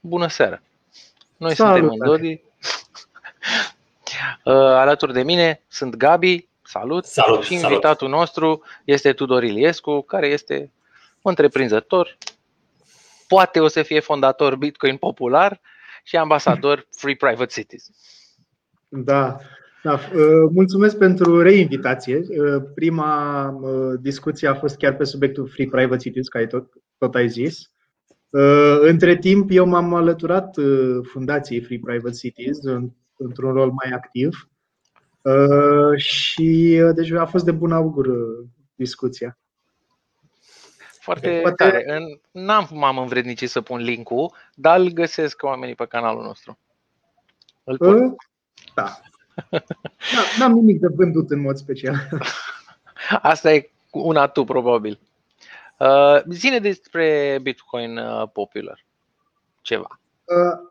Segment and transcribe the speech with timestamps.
[0.00, 0.62] bună seara!
[1.36, 2.40] Noi Salut, suntem în Dodi.
[4.44, 8.14] Uh, alături de mine sunt Gabi, salut, salut și invitatul salut.
[8.18, 10.72] nostru este Tudor Iliescu, care este
[11.22, 12.18] întreprinzător,
[13.28, 15.60] poate o să fie fondator Bitcoin popular
[16.04, 17.90] și ambasador Free Private Cities.
[18.88, 19.36] Da,
[19.82, 22.16] da, uh, mulțumesc pentru reinvitație.
[22.16, 23.52] Uh, prima
[24.00, 27.70] discuție a fost chiar pe subiectul Free Private Cities, care tot, tot ai zis.
[28.80, 30.56] Între timp, eu m-am alăturat
[31.02, 32.58] fundației Free Private Cities
[33.16, 34.48] într-un rol mai activ
[35.96, 38.08] și deci a fost de bun augur
[38.74, 39.38] discuția.
[41.00, 41.64] Foarte Poate...
[41.64, 41.84] tare.
[42.30, 46.58] N-am m-am învrednicit să pun link-ul, dar îl găsesc oamenii pe canalul nostru.
[47.64, 47.96] Îl pot.
[48.74, 49.00] Da.
[49.50, 49.62] da.
[50.38, 51.94] N-am nimic de vândut în mod special.
[53.22, 54.98] Asta e una tu, probabil.
[55.78, 58.84] Uh, zine despre Bitcoin uh, Popular.
[59.60, 60.00] Ceva.
[60.24, 60.70] Uh,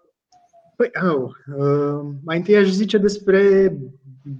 [0.75, 3.73] păi, oh, uh, mai întâi aș zice despre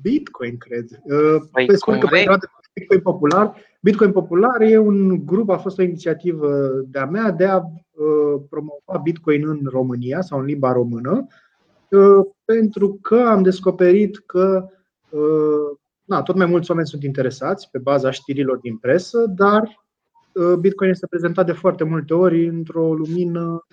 [0.02, 0.86] Bitcoin, cred.
[1.04, 2.38] Uh, păi, pe scurt, că
[2.74, 3.56] Bitcoin Popular.
[3.82, 9.00] Bitcoin Popular e un grup, a fost o inițiativă de-a mea de a uh, promova
[9.04, 11.28] Bitcoin în România sau în limba română,
[11.90, 14.70] uh, pentru că am descoperit că
[15.10, 19.86] uh, na, tot mai mulți oameni sunt interesați pe baza știrilor din presă, dar Uh,
[20.60, 23.66] Bitcoin este prezentat de foarte multe ori într-o lumină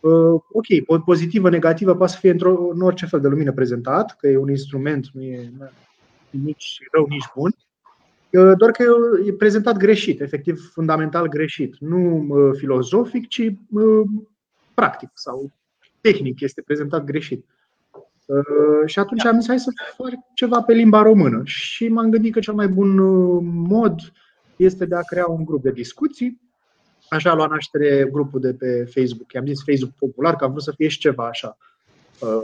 [0.00, 4.28] uh, ok, pozitivă, negativă, poate să fie într-o, în orice fel de lumină prezentat, că
[4.28, 5.52] e un instrument, nu e
[6.30, 7.50] nici rău, nici bun,
[8.30, 8.84] uh, doar că
[9.26, 13.52] e prezentat greșit, efectiv fundamental greșit, nu filozofic, ci
[14.74, 15.52] practic sau
[16.00, 17.44] tehnic este prezentat greșit.
[18.86, 21.40] Și atunci am zis, hai să fac ceva pe limba română.
[21.44, 22.94] Și m-am gândit că cel mai bun
[23.44, 24.00] mod
[24.58, 26.40] este de a crea un grup de discuții.
[27.08, 29.32] Așa a luat naștere grupul de pe Facebook.
[29.32, 31.56] I-am zis Facebook popular, că am vrut să fie și ceva așa
[32.20, 32.42] uh,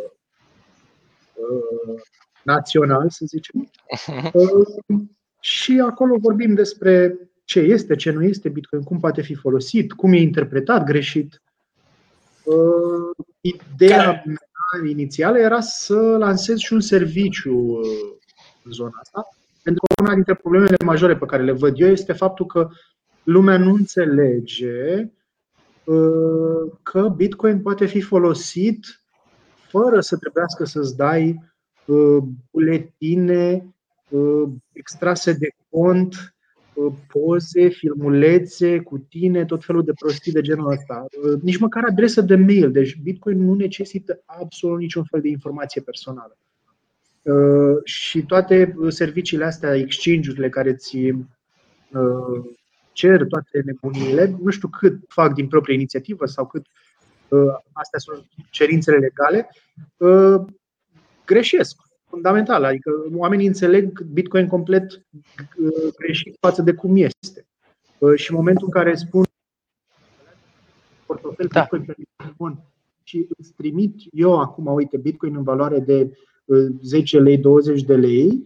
[1.35, 2.03] uh,
[2.43, 3.71] național, să zicem.
[4.33, 5.01] Uh,
[5.41, 10.13] și acolo vorbim despre ce este, ce nu este Bitcoin, cum poate fi folosit, cum
[10.13, 11.43] e interpretat greșit.
[12.45, 18.17] Uh, ideea mea inițială era să lansez și un serviciu uh,
[18.65, 19.29] în zona asta,
[19.65, 22.69] pentru că una dintre problemele majore pe care le văd eu este faptul că
[23.23, 25.11] lumea nu înțelege
[25.85, 29.05] uh, că Bitcoin poate fi folosit
[29.69, 31.41] fără să trebuiască să-ți dai
[31.87, 33.75] uh, buletine
[34.09, 36.35] uh, extrase de cont,
[37.09, 41.07] poze, filmulețe cu tine, tot felul de prostii de genul ăsta.
[41.43, 42.71] Nici măcar adresă de mail.
[42.71, 46.39] Deci Bitcoin nu necesită absolut niciun fel de informație personală.
[47.25, 52.45] Uh, și toate serviciile astea, exchange-urile care ți uh,
[52.93, 56.67] cer toate nebunile, nu știu cât fac din proprie inițiativă sau cât
[57.29, 59.49] uh, astea sunt cerințele legale,
[61.25, 61.77] greșesc
[62.09, 62.65] fundamental.
[62.65, 65.07] Adică oamenii înțeleg Bitcoin complet
[65.97, 67.47] greșit față de cum este.
[68.15, 69.25] Și în momentul în care spun
[71.07, 71.61] portofel da.
[71.61, 72.65] Bitcoin pe telefon
[73.03, 76.17] și îți trimit eu acum, uite, Bitcoin în valoare de
[76.83, 78.45] 10 lei, 20 de lei,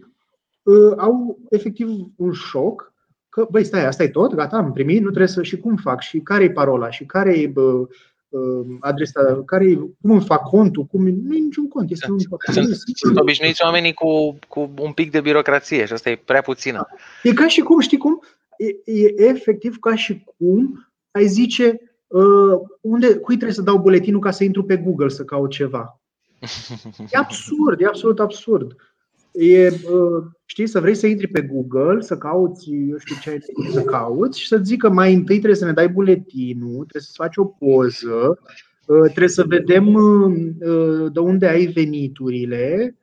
[0.65, 2.93] ă, au efectiv un șoc
[3.29, 6.01] că, băi, stai, asta e tot, gata, am primit, nu trebuie să și cum fac,
[6.01, 7.51] și care e parola, și care e
[8.79, 11.91] adresa, care cum îmi fac contul, cum nu e niciun cont.
[11.91, 12.19] Este un
[12.51, 16.87] sunt, sunt obișnuiți oamenii cu, cu un pic de birocrație și asta e prea puțină.
[17.23, 18.21] E ca și cum, știi cum?
[18.57, 24.19] E, e efectiv ca și cum ai zice uh, unde, cui trebuie să dau buletinul
[24.19, 25.98] ca să intru pe Google să caut ceva.
[27.09, 28.75] E absurd, e absolut absurd.
[29.31, 29.69] E,
[30.45, 33.39] știi, să vrei să intri pe Google, să cauți, eu știu ce ai
[33.71, 37.37] să cauți și să zică mai întâi trebuie să ne dai buletinul, trebuie să faci
[37.37, 38.39] o poză,
[38.85, 39.85] trebuie să vedem
[41.13, 42.95] de unde ai veniturile.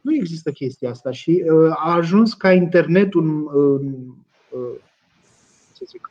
[0.00, 3.50] Nu există chestia asta și a ajuns ca internetul
[5.72, 6.10] să zic,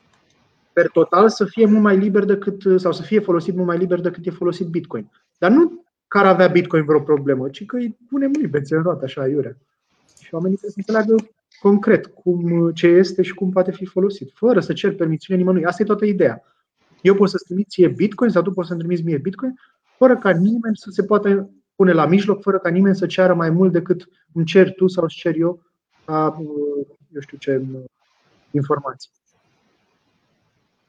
[0.77, 4.01] per total să fie mult mai liber decât, sau să fie folosit mult mai liber
[4.01, 5.11] decât e folosit Bitcoin.
[5.37, 9.03] Dar nu că ar avea Bitcoin vreo problemă, ci că îi punem liber, în roată,
[9.03, 9.57] așa, iurea.
[10.21, 14.59] Și oamenii trebuie să înțeleagă concret cum, ce este și cum poate fi folosit, fără
[14.59, 15.65] să cer permisiune nimănui.
[15.65, 16.43] Asta e toată ideea.
[17.01, 19.53] Eu pot să-ți trimit ție Bitcoin sau tu poți să-mi trimiți mie Bitcoin,
[19.97, 23.49] fără ca nimeni să se poată pune la mijloc, fără ca nimeni să ceară mai
[23.49, 25.61] mult decât îmi cer tu sau îți cer eu
[26.05, 26.37] ca,
[27.13, 27.61] eu știu ce,
[28.51, 29.09] informații.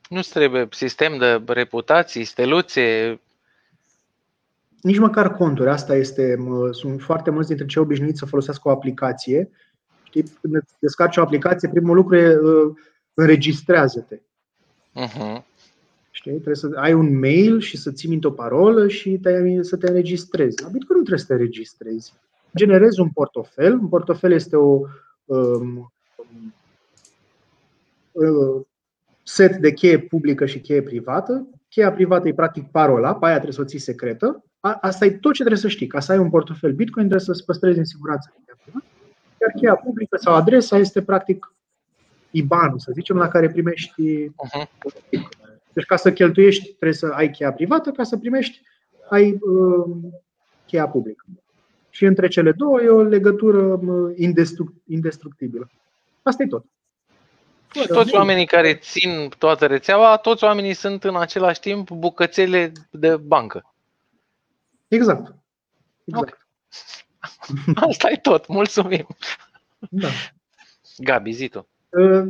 [0.08, 3.20] Nu trebuie sistem de reputații, steluțe?
[4.82, 5.68] Nici măcar conturi.
[5.68, 6.36] Asta este.
[6.70, 9.50] Sunt foarte mulți dintre cei obișnuiți să folosească o aplicație.
[10.02, 12.76] Știi, când descarci o aplicație, primul lucru e uh,
[13.14, 14.20] înregistrează-te.
[14.94, 15.42] Uh-huh.
[16.10, 16.32] Știi?
[16.32, 19.86] Trebuie să ai un mail și să ții minte o parolă și te, să te
[19.88, 20.62] înregistrezi.
[20.62, 22.12] La Bitcoin nu trebuie să te înregistrezi.
[22.56, 23.72] Generezi un portofel.
[23.72, 24.80] Un portofel este o
[25.24, 25.92] um,
[28.12, 28.67] um,
[29.28, 31.48] set de cheie publică și cheie privată.
[31.68, 34.44] Cheia privată e practic parola, pe aia trebuie să o ții secretă.
[34.60, 35.86] Asta e tot ce trebuie să știi.
[35.86, 38.34] Ca să ai un portofel Bitcoin trebuie să-ți păstrezi în siguranță
[39.40, 41.54] Iar cheia publică sau adresa este practic
[42.30, 44.68] IBAN, să zicem, la care primești uh-huh.
[45.72, 48.62] Deci ca să cheltuiești trebuie să ai cheia privată, ca să primești
[49.08, 49.96] ai uh,
[50.66, 51.24] cheia publică.
[51.90, 54.14] Și între cele două e o legătură uh,
[54.86, 55.70] indestructibilă.
[56.22, 56.64] Asta e tot.
[57.72, 63.16] Și toți oamenii care țin toată rețeaua, toți oamenii sunt în același timp bucățele de
[63.16, 63.72] bancă.
[64.88, 65.34] Exact.
[66.04, 66.28] exact.
[66.28, 66.38] Okay.
[67.88, 68.46] Asta e tot.
[68.46, 69.06] Mulțumim.
[69.78, 70.08] Da.
[70.96, 71.68] Gabi, zi tu.
[71.88, 72.28] Uh,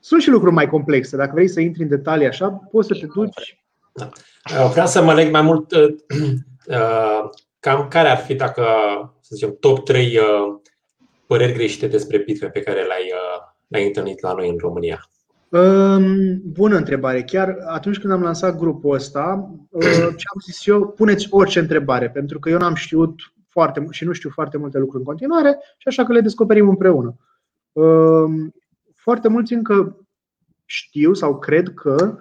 [0.00, 1.16] sunt și lucruri mai complexe.
[1.16, 3.64] Dacă vrei să intri în detalii așa, poți să te duci.
[3.92, 4.08] Da.
[4.64, 5.72] Uh, vreau să mă leg mai mult.
[5.72, 5.94] Uh,
[6.66, 7.30] uh,
[7.60, 8.64] cam care ar fi, dacă,
[9.20, 10.18] să zicem, top 3
[11.26, 13.12] păreri greșite despre Bitcoin pe care le-ai,
[13.66, 15.08] le-ai întâlnit la noi în România?
[15.48, 17.22] Um, bună întrebare.
[17.22, 19.50] Chiar atunci când am lansat grupul ăsta,
[20.20, 23.14] ce am zis eu, puneți orice întrebare, pentru că eu n-am știut
[23.48, 27.16] foarte și nu știu foarte multe lucruri în continuare și așa că le descoperim împreună.
[27.72, 28.54] Um,
[28.94, 30.06] foarte mulți încă
[30.64, 32.18] știu sau cred că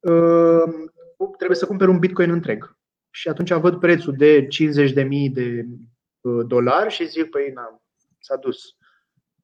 [0.00, 0.72] uh,
[1.36, 2.76] trebuie să cumperi un bitcoin întreg.
[3.10, 5.66] Și atunci văd prețul de 50.000 de
[6.20, 7.58] uh, dolari și zic, păi, n
[8.18, 8.76] s-a dus.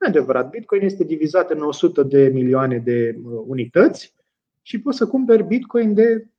[0.02, 4.14] Nu adevărat, bitcoin este divizat în 100 de milioane de uh, unități
[4.62, 6.30] și poți să cumperi bitcoin de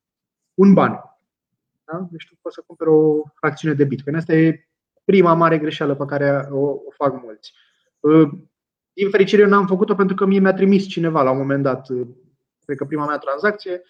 [0.54, 0.92] un ban.
[1.86, 2.07] Da?
[2.12, 4.15] Deci tu poți să cumperi o fracțiune de bitcoin.
[4.15, 4.68] Asta e
[5.04, 7.54] prima mare greșeală pe care o, o fac mulți.
[8.00, 8.30] Uh,
[8.94, 11.88] din fericire, eu n-am făcut-o pentru că mie mi-a trimis cineva la un moment dat,
[12.66, 13.81] cred că prima mea tranzacție,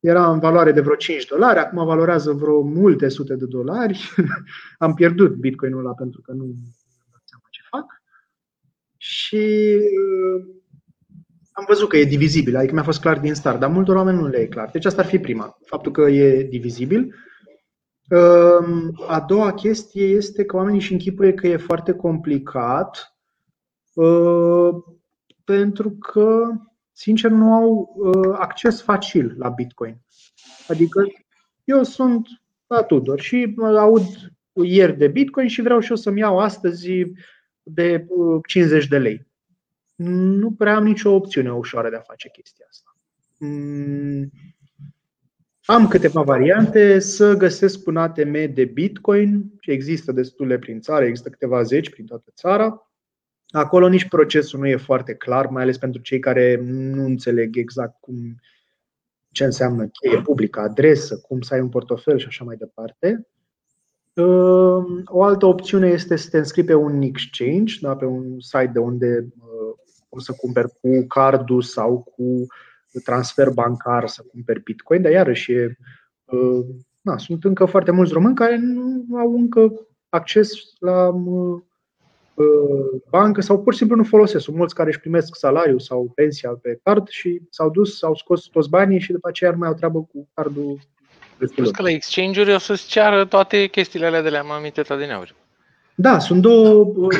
[0.00, 4.14] era în valoare de vreo 5 dolari, acum valorează vreo multe sute de dolari.
[4.78, 8.02] am pierdut bitcoinul ăla pentru că nu am seama ce fac.
[9.34, 10.44] Și uh,
[11.52, 14.26] am văzut că e divizibil, adică mi-a fost clar din start, dar multor oameni nu
[14.26, 14.70] le e clar.
[14.70, 17.14] Deci asta ar fi prima, faptul că e divizibil.
[18.10, 23.14] Uh, a doua chestie este că oamenii își închipuie că e foarte complicat
[23.94, 24.74] Uh,
[25.44, 26.50] pentru că,
[26.92, 29.96] sincer, nu au uh, acces facil la Bitcoin.
[30.68, 31.06] Adică
[31.64, 32.26] eu sunt
[32.66, 34.02] la Tudor și aud
[34.52, 36.90] ieri de Bitcoin și vreau și eu să-mi iau astăzi
[37.64, 38.06] de
[38.46, 39.26] 50 uh, de lei.
[39.94, 42.96] Nu prea am nicio opțiune ușoară de a face chestia asta.
[43.38, 44.30] Mm,
[45.64, 51.28] am câteva variante să găsesc un ATM de Bitcoin și există destule prin țară, există
[51.28, 52.90] câteva zeci prin toată țara.
[53.48, 58.00] Acolo nici procesul nu e foarte clar, mai ales pentru cei care nu înțeleg exact
[58.00, 58.40] cum,
[59.30, 63.26] ce înseamnă cheie publică, adresă, cum să ai un portofel și așa mai departe.
[64.14, 68.70] Ehm, o altă opțiune este să te înscrii pe un exchange, da, pe un site
[68.72, 69.74] de unde uh,
[70.08, 72.46] poți să cumperi cu cardul sau cu
[73.04, 75.76] transfer bancar să cumperi Bitcoin, dar iarăși e,
[76.24, 76.64] uh,
[77.00, 79.72] na, sunt încă foarte mulți români care nu au încă
[80.08, 81.62] acces la uh,
[82.34, 84.44] Uh, bancă sau pur și simplu nu folosesc.
[84.44, 88.44] Sunt mulți care își primesc salariul sau pensia pe card și s-au dus, s-au scos
[88.44, 90.78] toți banii și după aceea nu mai au treabă cu cardul.
[91.38, 95.34] Plus că la exchange-uri o să-ți ceară toate chestiile alea de la am din aur.
[95.94, 97.18] Da, sunt două uh,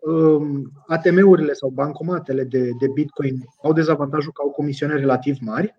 [0.00, 5.74] um, ATM-urile sau bancomatele de, de Bitcoin au dezavantajul că au comisioane relativ mari.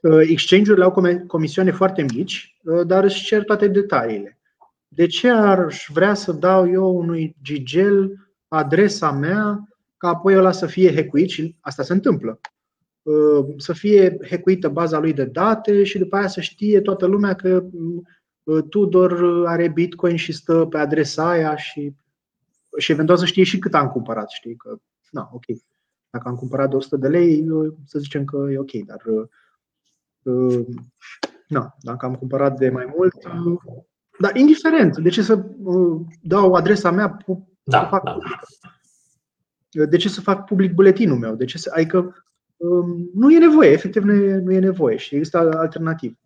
[0.00, 2.56] Uh, exchange-urile au comisioane foarte mici,
[2.86, 4.38] dar își cer toate detaliile.
[4.88, 10.66] De ce ar vrea să dau eu unui Gigel adresa mea ca apoi ăla să
[10.66, 12.40] fie hecuit și asta se întâmplă.
[13.08, 17.34] Uh, să fie hecuită baza lui de date și după aia să știe toată lumea
[17.34, 17.64] că
[18.42, 21.94] uh, Tudor are Bitcoin și stă pe adresa aia și,
[22.78, 24.30] și eventual să știe și cât am cumpărat.
[24.30, 24.78] Știi că,
[25.10, 25.44] na, ok.
[26.10, 27.46] Dacă am cumpărat de 100 de lei,
[27.84, 29.02] să zicem că e ok, dar
[30.22, 30.66] uh,
[31.46, 33.14] na, dacă am cumpărat de mai mult,
[34.18, 37.16] dar indiferent, de ce să uh, dau adresa mea,
[37.62, 38.18] da, să fac da.
[39.84, 41.34] De ce să fac public buletinul meu?
[41.34, 42.27] De ce să, adică um,
[43.14, 46.18] nu e nevoie, efectiv nu e, nu e nevoie și există alternativ.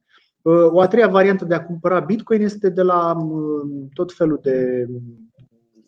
[0.43, 4.39] Uh, o a treia variantă de a cumpăra Bitcoin este de la um, tot felul
[4.43, 4.87] de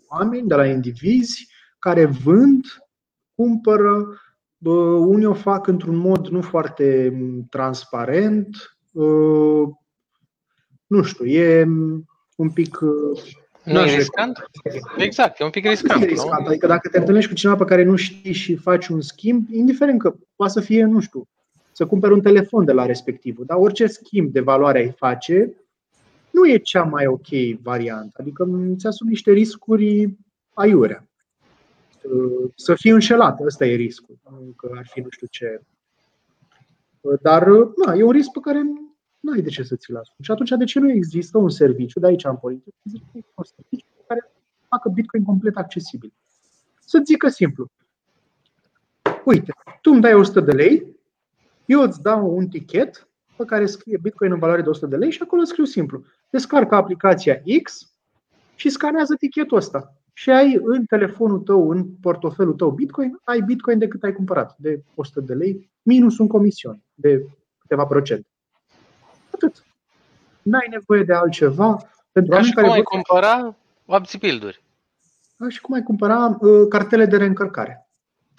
[0.08, 1.48] oameni, de la indivizi
[1.78, 2.64] care vând,
[3.34, 3.96] cumpără,
[4.58, 8.56] uh, unii o fac într-un mod nu foarte um, transparent,
[10.86, 11.66] nu știu, e
[12.36, 12.78] un pic.
[13.66, 14.50] Uh, nu e riscant?
[14.96, 16.02] Exact, e un pic riscant.
[16.02, 16.46] E riscant.
[16.46, 19.98] Adică dacă te întâlnești cu cineva pe care nu știi și faci un schimb, indiferent
[19.98, 21.28] că poate să fie, nu știu,
[21.72, 23.44] să cumperi un telefon de la respectivul.
[23.44, 25.54] Dar orice schimb de valoare ai face,
[26.30, 27.26] nu e cea mai ok
[27.62, 28.16] variantă.
[28.20, 30.14] Adică îți asumi niște riscuri
[30.54, 31.08] aiurea.
[32.56, 34.18] Să fii înșelat, ăsta e riscul.
[34.56, 35.60] Că ar fi nu știu ce.
[37.20, 37.46] Dar
[37.84, 38.62] na, e un risc pe care
[39.24, 40.24] nu ai de ce să ți-l asumi.
[40.24, 42.64] Și atunci de ce nu există un serviciu, de aici am pornit,
[43.34, 44.32] un serviciu care
[44.68, 46.12] facă Bitcoin complet accesibil.
[46.80, 47.70] Să-ți zică simplu.
[49.24, 50.96] Uite, tu îmi dai 100 de lei,
[51.64, 55.10] eu îți dau un tichet pe care scrie Bitcoin în valoare de 100 de lei
[55.10, 56.04] și acolo scriu simplu.
[56.30, 57.94] Descarcă aplicația X
[58.54, 59.96] și scanează tichetul ăsta.
[60.12, 64.54] Și ai în telefonul tău, în portofelul tău Bitcoin, ai Bitcoin de cât ai cumpărat,
[64.58, 67.26] de 100 de lei, minus un comision de
[67.58, 68.28] câteva procente.
[69.44, 69.64] Atât.
[70.42, 71.88] N-ai nevoie de altceva.
[72.12, 74.62] Pentru și cum ai cumpăra Wabzi Build-uri.
[75.36, 77.88] Da, și cum ai cumpăra uh, cartele de reîncărcare.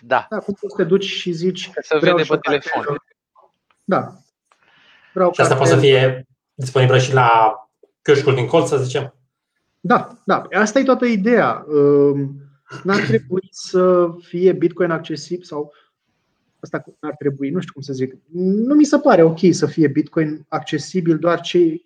[0.05, 0.27] Da.
[0.29, 0.37] da.
[0.39, 1.69] Cum poți să te duci și zici...
[1.81, 2.81] Să vede pe telefon.
[2.81, 3.17] Cartele.
[3.83, 4.13] Da.
[5.13, 7.53] Vreau și asta poate să fie disponibilă și la
[8.01, 9.15] cășcul din colț, să zicem?
[9.79, 10.41] Da, da.
[10.51, 11.65] Asta e toată ideea.
[11.67, 12.35] Um,
[12.83, 15.73] n-ar trebui să fie Bitcoin accesibil sau
[16.65, 18.15] asta ar trebui, nu știu cum să zic.
[18.31, 21.85] Nu mi se pare ok să fie Bitcoin accesibil doar cei,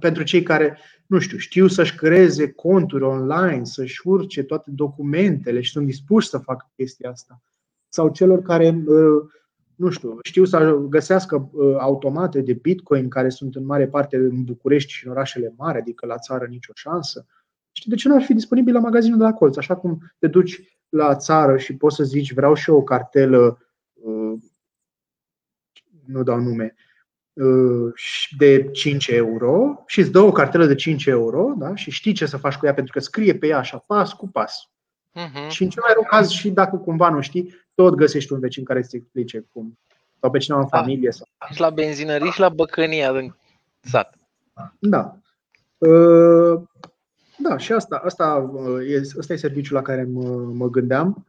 [0.00, 5.70] pentru cei care, nu știu, știu să-și creeze conturi online, să-și urce toate documentele și
[5.70, 7.42] sunt dispuși să facă chestia asta.
[7.88, 9.30] Sau celor care uh,
[9.74, 14.44] nu știu, știu să găsească uh, automate de Bitcoin care sunt în mare parte în
[14.44, 17.26] București și în orașele mari, adică la țară nicio șansă.
[17.72, 19.56] Știi, de ce nu ar fi disponibil la magazinul de la colț?
[19.56, 23.38] Așa cum te duci la țară și poți să zici vreau și eu o cartelă,
[23.38, 23.67] uh,
[26.04, 26.74] nu dau nume,
[27.32, 27.92] uh,
[28.36, 31.74] de 5 euro și îți dă o cartelă de 5 euro da?
[31.74, 34.28] și știi ce să faci cu ea pentru că scrie pe ea așa pas cu
[34.28, 34.70] pas.
[35.14, 35.48] Uh-huh.
[35.48, 38.64] Și în cel mai rău caz și dacă cumva nu știi, tot găsești un vecin
[38.64, 39.78] care să-ți explice cum.
[40.20, 40.78] Sau pe cineva în da.
[40.78, 41.10] familie.
[41.10, 41.26] Sau...
[41.52, 43.34] Și la benzinării și la băcănia din
[43.80, 44.18] sat.
[44.78, 45.18] Da.
[45.78, 46.60] Uh,
[47.38, 51.26] da, și asta, asta, uh, e, asta e serviciul la care mă, mă gândeam.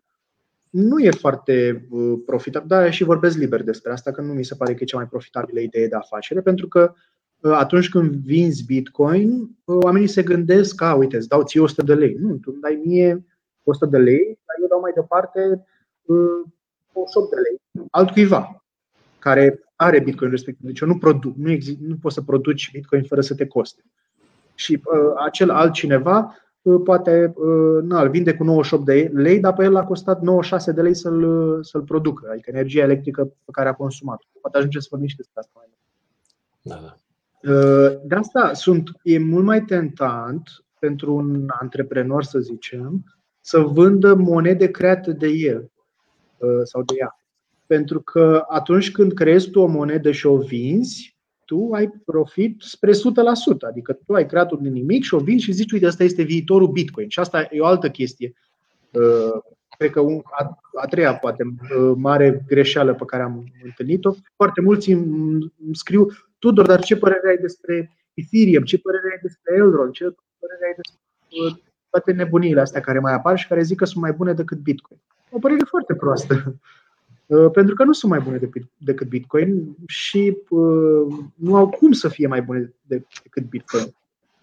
[0.69, 4.55] Nu e foarte uh, profitabil, dar și vorbesc liber despre asta, că nu mi se
[4.55, 6.93] pare că e cea mai profitabilă idee de afacere, pentru că
[7.41, 12.13] atunci când vinzi Bitcoin, oamenii se gândesc că, uite, îți dau ție 100 de lei.
[12.19, 13.25] Nu, tu îmi dai mie
[13.63, 15.65] 100 de lei, dar eu dau mai departe
[16.93, 18.63] 108 de lei altcuiva
[19.19, 20.65] care are Bitcoin respectiv.
[20.65, 23.83] Deci eu nu produc, nu, exist, nu poți să produci Bitcoin fără să te coste.
[24.55, 29.53] Și uh, acel altcineva uh, poate uh, na, îl vinde cu 98 de lei, dar
[29.53, 33.69] pe el a costat 96 de lei să-l, să-l producă, adică energia electrică pe care
[33.69, 34.21] a consumat.
[34.41, 35.65] Poate ajunge să vorbim și despre asta mai
[36.61, 36.95] Da, da.
[37.51, 40.49] Uh, de asta sunt, e mult mai tentant
[40.79, 43.03] pentru un antreprenor, să zicem,
[43.41, 45.71] să vândă monede create de el.
[46.37, 47.19] Uh, sau de ea.
[47.65, 51.17] Pentru că atunci când creezi tu o monedă și o vinzi,
[51.49, 52.95] tu ai profit spre 100%.
[53.67, 56.67] Adică tu ai creat un nimic și o vinzi și zici, uite, asta este viitorul
[56.67, 57.09] Bitcoin.
[57.09, 58.33] Și asta e o altă chestie.
[58.91, 59.41] Uh,
[59.77, 59.99] cred că
[60.39, 64.13] a, a treia, poate, uh, mare greșeală pe care am întâlnit-o.
[64.35, 66.07] Foarte mulți îmi scriu,
[66.39, 68.63] Tudor, dar ce părere ai despre Ethereum?
[68.63, 69.91] Ce părere ai despre Elrond?
[69.91, 70.03] Ce
[70.39, 74.11] părere ai despre toate nebuniile astea care mai apar și care zic că sunt mai
[74.11, 74.99] bune decât Bitcoin?
[75.31, 76.55] o părere foarte proastă.
[77.29, 78.39] Uh, pentru că nu sunt mai bune
[78.77, 83.83] decât Bitcoin și uh, nu au cum să fie mai bune decât Bitcoin.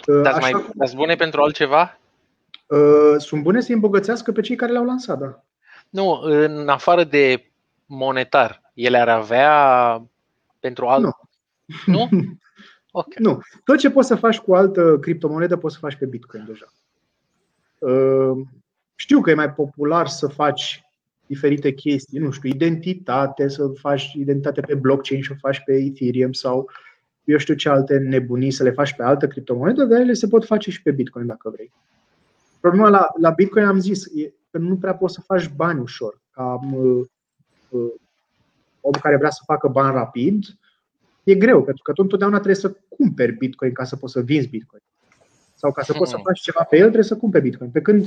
[0.06, 1.98] Uh, dar mai cum, sunt bune pentru altceva?
[3.18, 5.44] Sunt bune să îmbogățească pe cei care le-au lansat, da.
[5.90, 7.50] Nu, în afară de
[7.86, 10.02] monetar, ele ar avea
[10.60, 11.02] pentru alt.
[11.04, 11.12] Nu.
[11.86, 12.08] Nu?
[12.90, 13.16] Okay.
[13.18, 13.40] Nu.
[13.64, 16.66] Tot ce poți să faci cu altă criptomonedă poți să faci pe Bitcoin deja.
[18.94, 20.85] Știu că e mai popular să faci
[21.26, 26.32] diferite chestii, nu știu, identitate, să faci identitate pe blockchain și o faci pe Ethereum
[26.32, 26.70] sau
[27.24, 30.44] eu știu ce alte nebunii să le faci pe altă criptomonedă, dar ele se pot
[30.44, 31.72] face și pe Bitcoin dacă vrei.
[32.60, 36.20] Problema la, la Bitcoin am zis e că nu prea poți să faci bani ușor.
[36.30, 37.06] Ca uh,
[37.68, 37.92] uh,
[38.80, 40.44] omul care vrea să facă bani rapid,
[41.24, 44.48] e greu, pentru că tu întotdeauna trebuie să cumperi Bitcoin ca să poți să vinzi
[44.48, 44.82] Bitcoin.
[45.58, 46.24] Sau ca să poți să hmm.
[46.24, 47.70] faci ceva pe el, trebuie să cumperi Bitcoin.
[47.70, 48.06] Pe când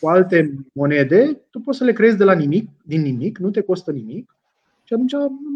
[0.00, 3.60] cu alte monede, tu poți să le creezi de la nimic, din nimic, nu te
[3.60, 4.36] costă nimic
[4.84, 5.12] și atunci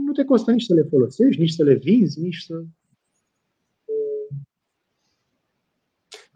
[0.07, 2.63] nu te costă nici să le folosești, nici să le vinzi, nici să.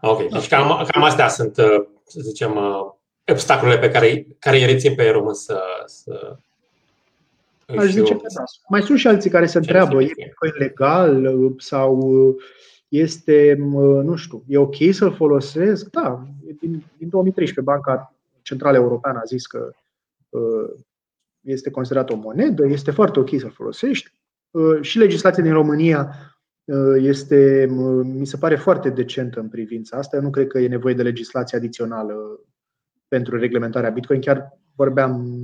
[0.01, 2.93] Ok, deci cam, cam astea sunt, uh, să zicem, uh,
[3.27, 6.39] obstacolele pe care, care îi rețin pe român să, să
[7.77, 8.43] Aș zice că da.
[8.69, 12.37] Mai sunt și alții care se întreabă, e Bitcoin legal uh, sau
[12.89, 13.55] este,
[14.03, 15.91] nu știu, e ok să-l folosesc?
[15.91, 16.27] Da,
[16.61, 19.71] din, din 2013 Banca Centrală Europeană a zis că
[20.29, 20.71] uh,
[21.41, 24.13] este considerat o monedă, este foarte ok să-l folosești.
[24.81, 26.15] și legislația din România
[26.97, 27.69] este,
[28.03, 30.17] mi se pare foarte decentă în privința asta.
[30.17, 32.41] Eu nu cred că e nevoie de legislație adițională
[33.09, 34.21] pentru reglementarea Bitcoin.
[34.21, 35.39] Chiar vorbeam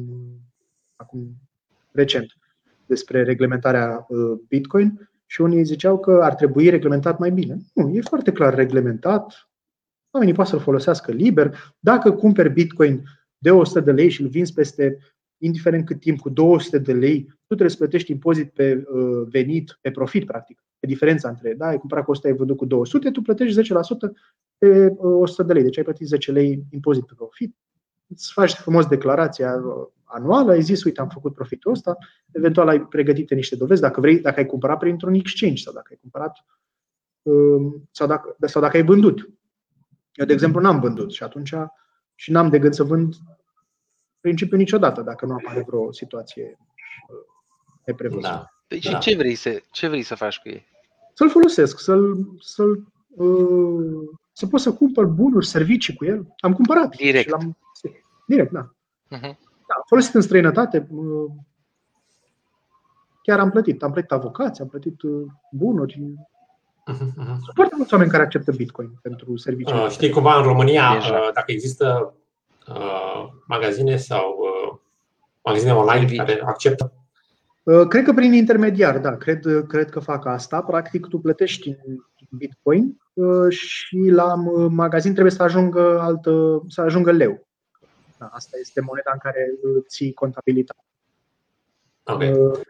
[0.96, 1.34] acum
[1.92, 2.26] recent
[2.86, 4.06] despre reglementarea
[4.48, 7.58] Bitcoin și unii ziceau că ar trebui reglementat mai bine.
[7.72, 9.48] Nu, e foarte clar reglementat.
[10.10, 11.74] Oamenii pot să-l folosească liber.
[11.78, 13.02] Dacă cumperi Bitcoin
[13.38, 14.98] de 100 de lei și îl vinzi peste,
[15.38, 19.78] indiferent cât timp, cu 200 de lei, tu trebuie să plătești impozit pe uh, venit,
[19.80, 20.64] pe profit, practic.
[20.78, 23.64] Pe diferența între, da, ai cumpărat cu 100, ai vândut cu 200, tu plătești 10%
[24.58, 25.62] pe uh, 100 de lei.
[25.62, 27.56] Deci ai plătit 10 lei impozit pe profit.
[28.06, 29.62] Îți faci frumos declarația
[30.14, 31.96] uh, anuală, ai zis, uite, am făcut profitul ăsta,
[32.32, 35.98] eventual ai pregătit niște dovezi, dacă vrei, dacă ai cumpărat printr-un exchange sau dacă ai
[36.00, 36.36] cumpărat
[37.22, 39.28] um, sau dacă, sau dacă ai vândut.
[40.12, 41.54] Eu, de exemplu, n-am vândut și atunci
[42.14, 43.14] și n-am de gând să vând
[44.20, 46.58] principiu niciodată dacă nu apare vreo situație
[47.08, 47.16] uh,
[47.84, 48.28] neprevăzută.
[48.28, 48.48] Da.
[48.68, 48.98] Deci da.
[48.98, 50.66] ce, vrei să, ce vrei să faci cu ei?
[51.14, 56.34] Să-l folosesc, să-l, să-l uh, să pot să cumpăr bunuri, servicii cu el.
[56.38, 56.96] Am cumpărat.
[56.96, 57.24] Direct.
[57.24, 57.58] Și l-am,
[58.26, 58.74] direct, da.
[59.16, 59.36] Uh-huh.
[59.76, 59.82] Da.
[59.86, 60.86] Folosit în străinătate.
[60.90, 61.30] Uh,
[63.22, 63.82] chiar am plătit.
[63.82, 66.02] Am plătit avocați, am plătit uh, bunuri.
[66.92, 67.14] Uh-huh.
[67.26, 69.74] Sunt foarte mulți oameni care acceptă Bitcoin pentru servicii.
[69.76, 72.14] Uh, știi cumva în România, uh, dacă există
[72.68, 74.78] uh, magazine sau uh,
[75.42, 76.92] magazine online care acceptă
[77.62, 79.16] uh, Cred că prin intermediar, da.
[79.16, 80.62] Cred, cred că fac asta.
[80.62, 81.96] Practic, tu plătești în
[82.30, 84.34] Bitcoin uh, și la
[84.68, 87.46] magazin trebuie să ajungă, altă, să ajungă leu.
[88.18, 89.50] Da, asta este moneda în care
[89.88, 90.84] ții contabilitate.
[92.04, 92.20] Ok.
[92.20, 92.60] Uh,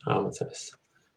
[0.00, 0.70] Am înțeles.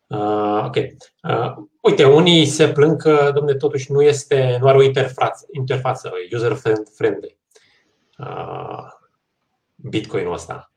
[0.07, 0.75] Uh, ok.
[0.75, 6.12] Uh, uite, unii se plâng că, domne, totuși nu este, nu are o interfață, interfață
[6.34, 7.38] user-friendly.
[8.17, 8.88] Uh,
[9.75, 10.72] Bitcoin-ul ăsta.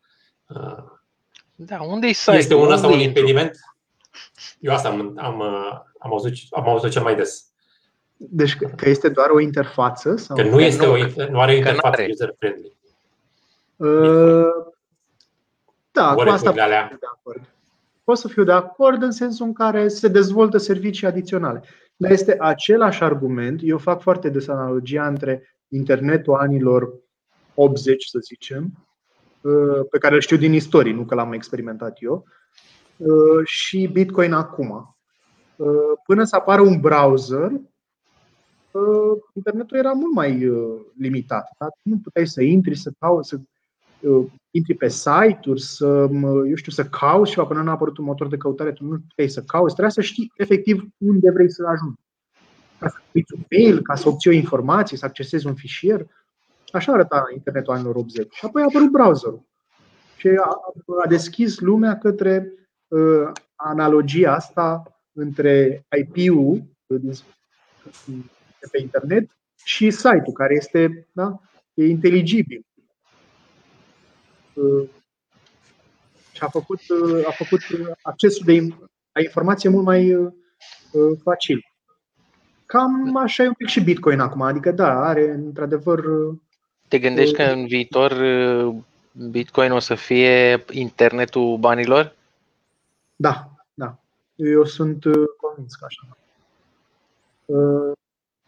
[0.49, 0.97] Uh,
[1.54, 3.59] da, unde Este un ăsta un impediment?
[4.61, 5.42] Eu asta am, am,
[5.99, 7.48] am, auzit, am auzit cel mai des.
[8.20, 10.16] Deci că este doar o interfață?
[10.16, 10.37] Sau?
[10.37, 10.96] Că nu, este nu, o,
[11.31, 12.76] nu are o interfață user-friendly.
[13.76, 14.68] Uh,
[15.90, 17.40] da, cu asta pot de acord.
[18.04, 21.62] Pot să fiu de acord în sensul în care se dezvoltă servicii adiționale.
[21.96, 26.92] Dar este același argument, eu fac foarte des analogia între internetul anilor
[27.54, 28.72] 80, să zicem,
[29.40, 32.24] uh, pe care îl știu din istorie, nu că l-am experimentat eu,
[32.96, 34.96] uh, și Bitcoin acum.
[35.57, 35.68] Uh,
[36.04, 37.50] până să apară un browser,
[39.33, 40.50] internetul era mult mai
[40.96, 41.48] limitat.
[41.59, 41.66] Da?
[41.83, 43.40] Nu puteai să intri, să cauți, să
[44.50, 45.87] intri pe site-uri, să,
[46.48, 48.98] eu știu, să cauți și până nu a apărut un motor de căutare, tu nu
[49.09, 52.00] puteai să cauți, trebuia să știi efectiv unde vrei să ajungi.
[52.78, 56.07] Ca să uiți un mail, ca să obții o informație, să accesezi un fișier.
[56.72, 58.35] Așa arăta internetul anilor 80.
[58.35, 59.42] Și apoi a apărut browserul.
[60.16, 60.57] Și a,
[61.04, 62.52] a deschis lumea către
[62.88, 66.62] uh, analogia asta între IP-ul
[68.61, 69.31] de pe internet
[69.64, 71.40] și site-ul, care este da,
[71.75, 72.64] e inteligibil.
[74.53, 74.88] Uh,
[76.33, 77.61] și a făcut, uh, a făcut
[78.03, 78.75] accesul de
[79.12, 80.33] a informație mult mai uh,
[81.23, 81.64] facil.
[82.66, 86.05] Cam așa e un pic și Bitcoin acum, adică da, are într-adevăr.
[86.88, 88.12] Te gândești că în viitor
[89.12, 92.14] Bitcoin o să fie internetul banilor?
[93.16, 93.99] Da, da.
[94.35, 95.05] Eu sunt
[95.37, 96.16] convins că așa.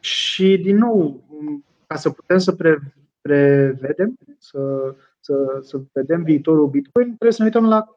[0.00, 1.24] Și, din nou,
[1.86, 2.78] ca să putem să pre,
[3.20, 7.88] prevedem, să, să, să vedem viitorul Bitcoin, trebuie să ne uităm la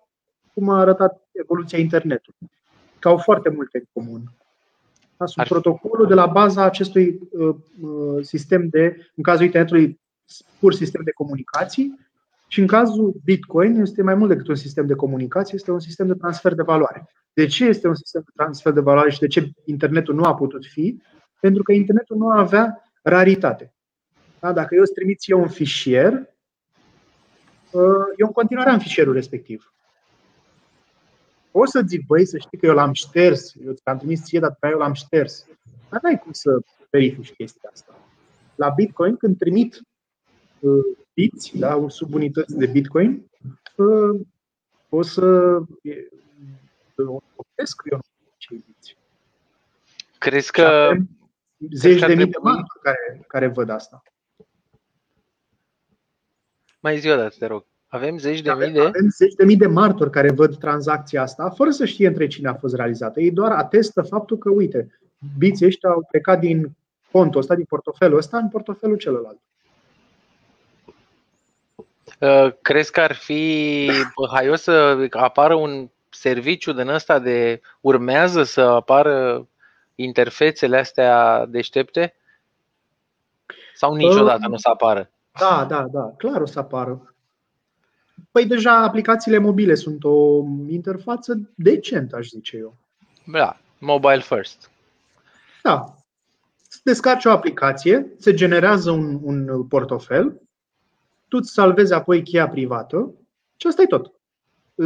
[0.54, 2.52] cum a arătat evoluția internetului.
[3.00, 4.22] Că au foarte multe în comun.
[5.18, 10.00] Da, sunt protocolul de la baza acestui uh, uh, sistem de, în cazul internetului,
[10.60, 12.00] pur sistem de comunicații
[12.48, 16.08] și în cazul Bitcoin este mai mult decât un sistem de comunicații, este un sistem
[16.08, 17.10] de transfer de valoare.
[17.34, 20.36] De ce este un sistem de transfer de valoare și de ce internetul nu a
[20.36, 21.02] putut fi?
[21.44, 23.74] Pentru că internetul nu avea raritate.
[24.40, 24.54] Da?
[24.54, 26.14] Dacă eu îți trimit eu un fișier,
[27.72, 29.74] uh, eu în continuare am fișierul respectiv.
[31.52, 34.56] O să zic, băi, să știi că eu l-am șters, eu ți-am trimis ție, dar
[34.60, 35.46] pe eu l-am șters.
[35.90, 37.96] Dar n-ai cum să verifici chestia asta.
[38.56, 39.82] La Bitcoin, când trimit
[40.60, 43.30] uh, biți, da, subunități de Bitcoin,
[43.76, 44.22] uh,
[44.90, 45.26] o să
[46.96, 47.44] o
[47.92, 48.00] eu
[48.38, 48.98] cei biți.
[50.18, 50.96] Crezi că
[51.72, 54.02] zeci de mii de martori care, care văd asta.
[56.80, 57.66] Mai zi o dată, te rog.
[57.88, 58.88] Avem zeci de avem, mii de...
[58.88, 62.48] Avem zeci de mii de martori care văd tranzacția asta, fără să știe între cine
[62.50, 63.22] a fost realizată.
[63.22, 65.00] Ei doar atestă faptul că, uite,
[65.38, 66.76] biții ăștia au plecat din
[67.12, 69.40] contul ăsta, din portofelul ăsta, în portofelul celălalt.
[72.20, 73.90] Uh, crezi că ar fi
[74.32, 79.48] haios să apară un serviciu din ăsta de urmează să apară
[79.96, 82.16] interfețele astea deștepte?
[83.74, 85.10] Sau niciodată nu să apară?
[85.40, 87.16] Da, da, da, clar o să apară.
[88.32, 92.78] Păi deja aplicațiile mobile sunt o interfață decentă, aș zice eu.
[93.26, 94.72] Da, mobile first.
[95.64, 95.96] Da.
[96.84, 100.42] Descarci o aplicație, se generează un, un portofel,
[101.28, 103.14] tu îți salvezi apoi cheia privată
[103.56, 104.12] și asta e tot.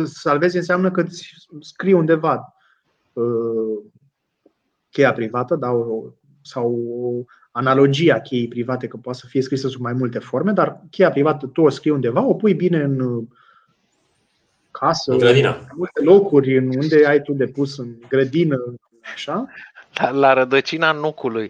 [0.04, 2.56] Salvezi înseamnă că îți scrii undeva
[3.13, 3.84] uh,
[4.98, 6.04] cheia privată da, o,
[6.42, 6.66] sau
[7.02, 11.10] o analogia cheii private, că poate să fie scrisă sub mai multe forme, dar cheia
[11.10, 13.24] privată tu o scrii undeva, o pui bine în uh,
[14.72, 15.50] casă, în, grădina.
[15.50, 18.74] în multe locuri, în unde ai tu de pus în grădină,
[19.14, 19.48] așa.
[19.94, 21.50] La, la rădăcina nucului.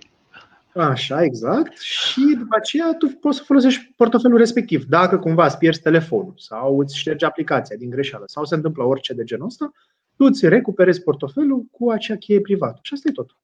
[0.73, 1.77] Așa, exact.
[1.77, 4.85] Și după aceea tu poți să folosești portofelul respectiv.
[4.85, 9.13] Dacă cumva îți pierzi telefonul sau îți ștergi aplicația din greșeală sau se întâmplă orice
[9.13, 9.71] de genul ăsta,
[10.17, 12.79] tu îți recuperezi portofelul cu acea cheie privată.
[12.81, 13.35] Și asta e tot.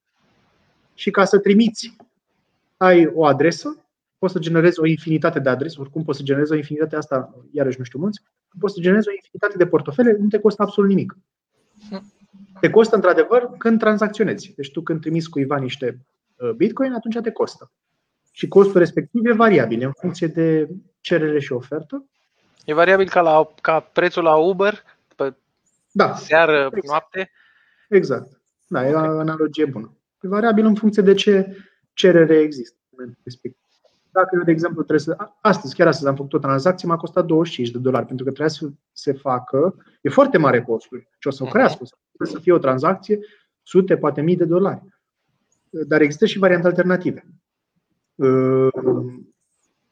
[0.93, 1.95] Și ca să trimiți,
[2.77, 3.85] ai o adresă,
[4.17, 7.77] poți să generezi o infinitate de adrese, oricum poți să generezi o infinitate asta, iarăși
[7.77, 8.21] nu știu mulți,
[8.59, 11.17] poți să generezi o infinitate de portofele, nu te costă absolut nimic.
[12.59, 14.53] Te costă într-adevăr când tranzacționezi.
[14.55, 16.05] Deci tu când trimiți cuiva niște
[16.35, 17.71] uh, bitcoin, atunci te costă.
[18.31, 20.69] Și costul respectiv e variabil în funcție de
[21.01, 22.05] cerere și ofertă.
[22.65, 24.92] E variabil ca, la, ca prețul la Uber pe
[25.93, 26.15] da.
[26.15, 26.87] seară, exact.
[26.87, 27.31] noapte?
[27.89, 28.41] Exact.
[28.67, 29.97] Da, e o analogie bună.
[30.21, 31.57] E variabil în funcție de ce
[31.93, 33.61] cerere există în momentul respectiv.
[34.11, 35.31] Dacă eu, de exemplu, trebuie să.
[35.41, 38.55] Astăzi, chiar astăzi am făcut o tranzacție, m-a costat 25 de dolari, pentru că trebuia
[38.55, 39.75] să se facă.
[40.01, 41.53] E foarte mare costul și o să o mhm.
[41.53, 41.83] crească.
[42.13, 43.19] Trebuie să fie o tranzacție
[43.63, 44.81] sute, poate mii de dolari.
[45.69, 47.25] Dar există și variante alternative.
[48.15, 48.67] Uh,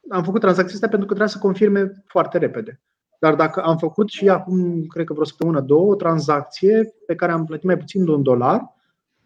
[0.09, 2.81] am făcut tranzacția asta pentru că trebuia să confirme foarte repede.
[3.21, 7.31] Dar dacă am făcut și acum, cred că vreo săptămână, două, o tranzacție pe care
[7.31, 8.75] am plătit mai puțin de un dolar,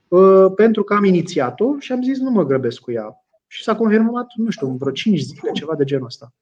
[0.08, 3.24] uh, pentru că am inițiat-o și am zis nu mă grăbesc cu ea.
[3.48, 6.34] Și s-a confirmat, nu știu, vreo 5 zile, ceva de genul ăsta.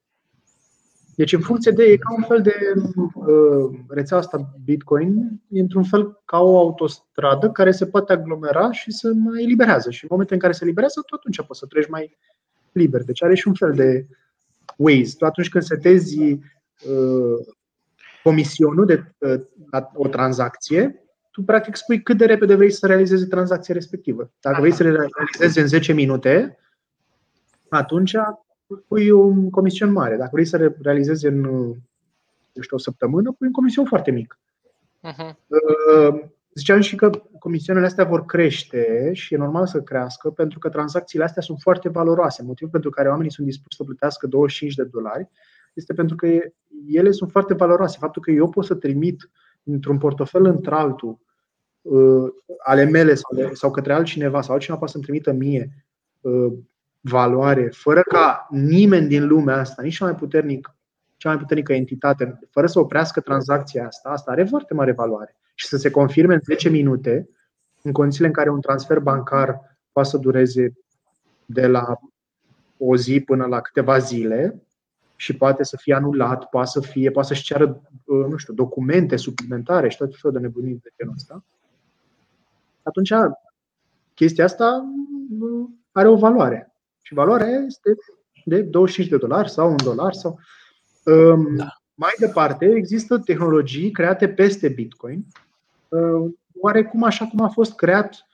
[1.15, 1.83] Deci, în funcție de.
[1.83, 2.53] E ca un fel de
[2.95, 8.91] uh, rețea asta Bitcoin, e într-un fel ca o autostradă care se poate aglomera și
[8.91, 9.91] să mai eliberează.
[9.91, 12.17] Și în momentul în care se eliberează, tu atunci poți să treci mai
[12.71, 13.03] liber.
[13.03, 14.07] Deci are și un fel de
[14.77, 15.13] ways.
[15.13, 16.39] Tu atunci când setezi uh,
[18.23, 19.41] comisionul de uh,
[19.93, 24.31] o tranzacție, tu practic spui cât de repede vrei să realizezi tranzacția respectivă.
[24.39, 26.57] Dacă vrei să le realizezi în 10 minute,
[27.69, 28.15] atunci
[28.87, 30.17] pui un comision mare.
[30.17, 31.43] Dacă vrei să realizezi în
[32.53, 34.39] eu știu, o săptămână, pui un comision foarte mic.
[35.03, 35.35] Uh-huh.
[36.53, 41.23] Ziceam și că comisioanele astea vor crește și e normal să crească pentru că tranzacțiile
[41.23, 42.43] astea sunt foarte valoroase.
[42.43, 45.29] Motivul pentru care oamenii sunt dispuși să plătească 25 de dolari
[45.73, 46.27] este pentru că
[46.87, 47.97] ele sunt foarte valoroase.
[47.99, 49.29] Faptul că eu pot să trimit
[49.63, 51.19] într-un portofel într-altul
[51.81, 52.31] uh,
[52.63, 55.85] ale mele sau, sau către altcineva sau altcineva poate să-mi trimită mie
[56.21, 56.53] uh,
[56.99, 60.75] valoare, fără ca nimeni din lumea asta, nici cea mai puternic,
[61.17, 65.35] cea mai puternică entitate, fără să oprească tranzacția asta, asta are foarte mare valoare.
[65.53, 67.29] Și să se confirme în 10 minute,
[67.81, 70.73] în condițiile în care un transfer bancar poate să dureze
[71.45, 71.99] de la
[72.77, 74.63] o zi până la câteva zile
[75.23, 79.89] și poate să fie anulat, poate să fie, poate să-și ceară, nu știu, documente suplimentare
[79.89, 81.43] și tot felul de nebunii de genul ăsta.
[82.83, 83.13] Atunci,
[84.13, 84.85] chestia asta
[85.91, 86.73] are o valoare.
[87.01, 87.95] Și valoarea este
[88.45, 90.13] de 25 de dolari sau un dolar.
[90.13, 90.39] Sau...
[91.05, 91.67] Um, da.
[91.93, 95.25] Mai departe, există tehnologii create peste Bitcoin,
[95.87, 98.27] uh, oarecum așa cum a fost creat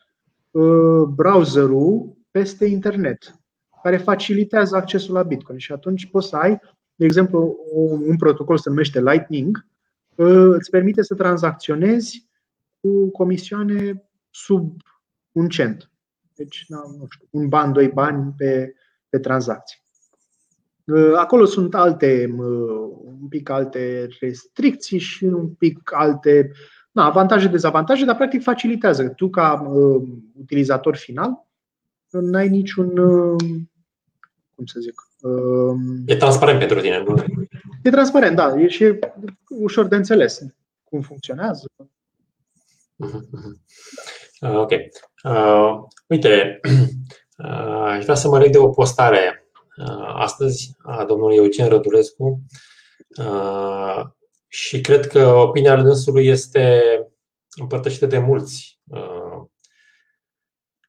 [0.51, 3.35] uh, browserul peste internet,
[3.83, 5.57] care facilitează accesul la Bitcoin.
[5.57, 6.59] Și atunci poți să ai,
[6.99, 7.57] de exemplu,
[8.07, 9.65] un protocol se numește Lightning,
[10.15, 12.27] uh, îți permite să tranzacționezi
[12.81, 14.81] cu comisioane sub
[15.31, 15.91] un cent.
[16.35, 18.73] Deci, nu știu, un ban, doi bani pe,
[19.09, 19.77] pe tranzacție.
[20.85, 26.51] Uh, acolo sunt alte, uh, un pic alte restricții și un pic alte
[26.91, 29.09] na, avantaje, dezavantaje, dar practic facilitează.
[29.09, 30.09] Tu, ca uh,
[30.39, 31.47] utilizator final,
[32.09, 32.97] nu ai niciun.
[32.97, 33.43] Uh,
[34.55, 35.08] cum să zic?
[35.21, 37.23] Uh, e transparent pentru tine, nu?
[37.83, 38.59] E transparent, da.
[38.59, 38.99] E și
[39.49, 40.39] ușor de înțeles
[40.83, 41.65] cum funcționează.
[43.05, 43.21] Uh-huh.
[44.41, 44.71] Uh, ok.
[45.23, 45.77] Uh,
[46.07, 46.59] uite,
[47.37, 52.41] uh, aș vrea să mă leg de o postare uh, astăzi a domnului Eugen Rădulescu
[53.17, 54.03] uh,
[54.47, 56.81] și cred că opinia dânsului este
[57.59, 59.45] împărtășită de mulți uh,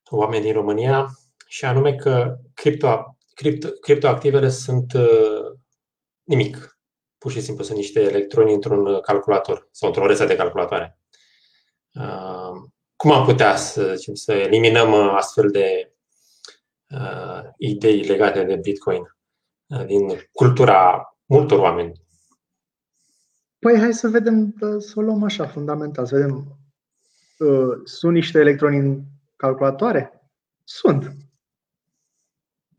[0.09, 1.07] oameni din România
[1.47, 5.57] și anume că cripto, cripto, criptoactivele sunt uh,
[6.23, 6.79] nimic.
[7.17, 10.99] Pur și simplu sunt niște electroni într-un calculator sau într-o rețea de calculatoare.
[12.95, 15.91] cum am putea să, zicem, să eliminăm astfel de
[16.91, 19.01] uh, idei legate de Bitcoin
[19.67, 22.01] uh, din cultura multor oameni?
[23.59, 26.57] Păi hai să vedem, să o luăm așa, fundamental, să vedem.
[27.37, 29.01] Uh, sunt niște electroni în
[29.35, 30.21] calculatoare?
[30.63, 31.11] Sunt.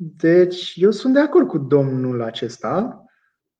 [0.04, 3.04] Deci eu sunt de acord cu domnul acesta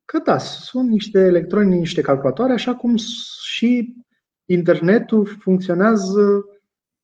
[0.04, 2.96] că da, sunt niște electroni în niște calculatoare, așa cum
[3.42, 3.94] și
[4.44, 6.44] internetul funcționează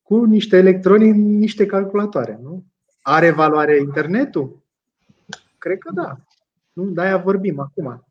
[0.01, 2.39] cu niște electroni în niște calculatoare.
[2.41, 2.65] Nu?
[3.01, 4.63] Are valoare internetul?
[5.57, 6.17] Cred că da.
[6.73, 6.85] Nu?
[6.85, 8.05] De-aia vorbim acum.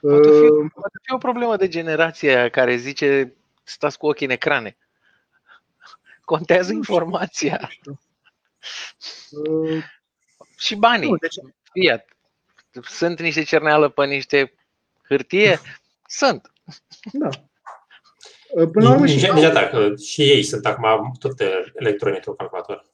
[0.00, 4.32] Poate fi, uh, poate fi o problemă de generație care zice stați cu ochii în
[4.32, 4.76] ecrane.
[6.24, 7.68] Contează informația.
[9.30, 9.84] Uh,
[10.58, 11.08] și banii.
[11.08, 11.34] Nu, deci...
[11.72, 12.04] Fiat.
[12.82, 14.52] Sunt niște cerneală pe niște
[15.08, 15.60] hârtie?
[16.06, 16.52] Sunt.
[17.12, 17.28] Da.
[18.50, 21.40] Uh, până la urmă și, nici că și ei sunt acum tot
[21.74, 22.84] electronic în calculator.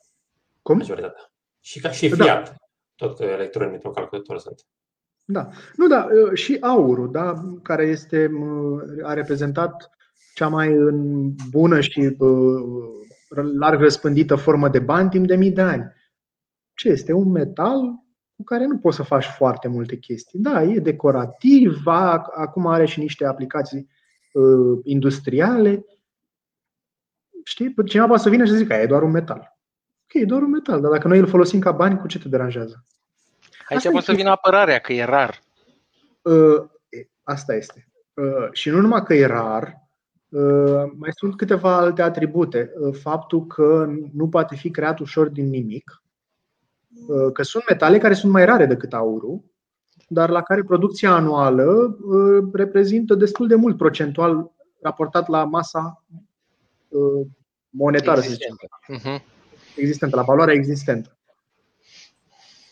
[0.63, 0.77] Cum?
[0.77, 1.33] Majoritatea.
[1.61, 2.25] Și ca și da.
[2.25, 2.55] Fiat, da.
[2.95, 4.61] tot electronic în calculator sunt.
[5.25, 5.49] Da.
[5.77, 8.31] Nu, da, uh, și aurul, da, care este,
[9.03, 9.91] a reprezentat
[10.35, 10.75] cea mai
[11.51, 12.17] bună și
[13.59, 15.93] larg răspândită formă de bani timp de mii de ani.
[16.75, 17.13] Ce este?
[17.13, 17.81] Un metal
[18.37, 20.39] cu care nu poți să faci foarte multe chestii.
[20.39, 21.83] Da, e decorativ,
[22.35, 23.89] acum are și niște aplicații
[24.33, 25.85] uh, industriale.
[27.45, 27.75] Știi?
[27.87, 29.59] Cineva poate să vină și să zică că e doar un metal.
[30.03, 32.29] Ok, e doar un metal, dar dacă noi îl folosim ca bani, cu ce te
[32.29, 32.85] deranjează?
[33.69, 35.43] Aici poate să vină apărarea, că e rar.
[36.23, 36.69] Uh,
[37.23, 37.89] asta este.
[38.15, 39.83] Uh, și nu numai că e rar,
[40.29, 42.73] uh, mai sunt câteva alte atribute.
[42.79, 46.04] Uh, faptul că nu poate fi creat ușor din nimic, uh,
[47.33, 49.45] că sunt metale care sunt mai rare decât aurul,
[50.09, 56.05] dar la care producția anuală uh, reprezintă destul de mult procentual raportat la masa
[56.89, 57.27] uh,
[57.71, 58.57] monetară, existentă.
[58.87, 59.13] să zicem.
[59.13, 59.23] Uh-huh.
[59.77, 61.17] Existentă, la valoarea existentă.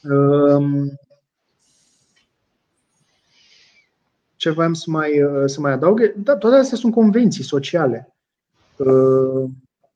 [0.02, 1.00] Um,
[4.36, 6.12] ce voiam să mai, uh, să mai adaug?
[6.12, 8.14] Da, toate astea sunt convenții sociale.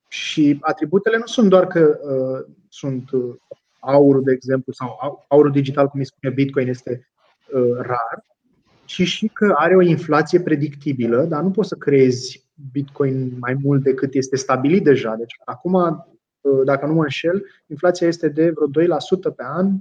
[0.08, 1.98] Și atributele nu sunt doar că
[2.68, 3.10] sunt
[3.86, 7.06] aurul, de exemplu, sau aurul digital, cum îi spune Bitcoin, este
[7.52, 8.24] Uh, rar,
[8.84, 13.82] ci și că are o inflație predictibilă, dar nu poți să creezi Bitcoin mai mult
[13.82, 15.14] decât este stabilit deja.
[15.14, 19.72] Deci acum, uh, dacă nu mă înșel, inflația este de vreo 2% pe an,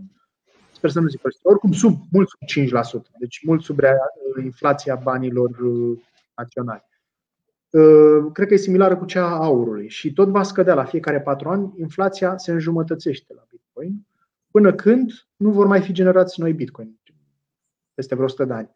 [0.72, 4.96] sper să nu zic peste, oricum sub, mult sub 5%, deci mult sub uh, inflația
[4.96, 5.50] banilor
[6.36, 6.84] naționali.
[8.34, 11.50] Cred că e similară cu cea a aurului și tot va scădea la fiecare patru
[11.50, 13.65] ani, inflația se înjumătățește la Bitcoin,
[14.52, 17.00] până când nu vor mai fi generați noi Bitcoin
[17.96, 18.72] peste vreo 100 de ani.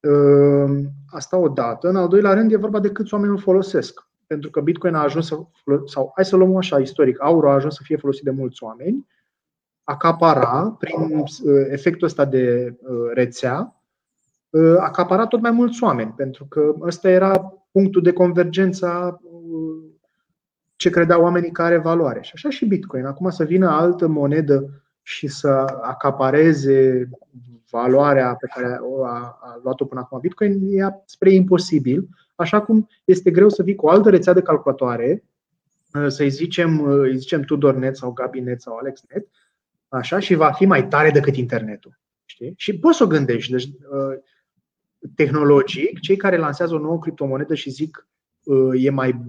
[0.00, 1.88] Ehm, asta o dată.
[1.88, 4.08] În al doilea rând, e vorba de câți oameni îl folosesc.
[4.26, 5.38] Pentru că Bitcoin a ajuns să,
[5.86, 9.06] sau hai să luăm așa istoric, aur a ajuns să fie folosit de mulți oameni,
[9.84, 11.24] acapara, prin uh,
[11.70, 13.82] efectul ăsta de uh, rețea,
[14.50, 19.20] uh, acapara tot mai mulți oameni, pentru că ăsta era punctul de convergență a
[20.80, 22.20] ce credeau oamenii care are valoare.
[22.22, 23.04] Și așa și Bitcoin.
[23.04, 25.48] Acum să vină altă monedă și să
[25.82, 27.08] acapareze
[27.70, 33.30] valoarea pe care a, a luat-o până acum Bitcoin e spre imposibil, așa cum este
[33.30, 35.24] greu să vii cu o altă rețea de calculatoare,
[35.94, 39.28] uh, să-i zicem, uh, îi zicem TudorNet sau GabiNet sau AlexNet,
[39.88, 41.98] așa, și va fi mai tare decât internetul.
[42.24, 42.52] Știi?
[42.56, 43.52] Și poți să o gândești.
[43.52, 44.18] Deci, uh,
[45.14, 48.08] tehnologic, cei care lansează o nouă criptomonedă și zic
[48.74, 49.20] e mai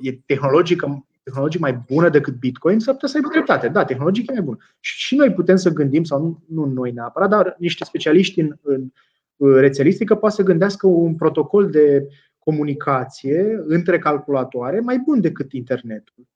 [0.00, 3.68] e tehnologică tehnologic mai bună decât Bitcoin, s-ar putea să aibă dreptate.
[3.68, 4.58] Da, tehnologic e mai bun.
[4.80, 8.92] Și noi putem să gândim, sau nu, nu noi neapărat, dar niște specialiști în, în
[9.36, 16.26] rețelistică poate să gândească un protocol de comunicație între calculatoare mai bun decât internetul.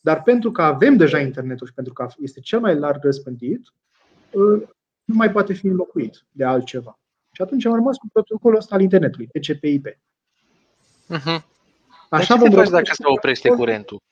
[0.00, 3.72] Dar pentru că avem deja internetul și pentru că este cel mai larg răspândit,
[5.04, 6.98] nu mai poate fi înlocuit de altceva.
[7.32, 9.86] Și atunci am rămas cu protocolul ăsta al internetului, TCP/IP.
[9.88, 11.49] Uh-huh.
[12.10, 14.02] Așa Dar ce faci dacă se oprește curentul?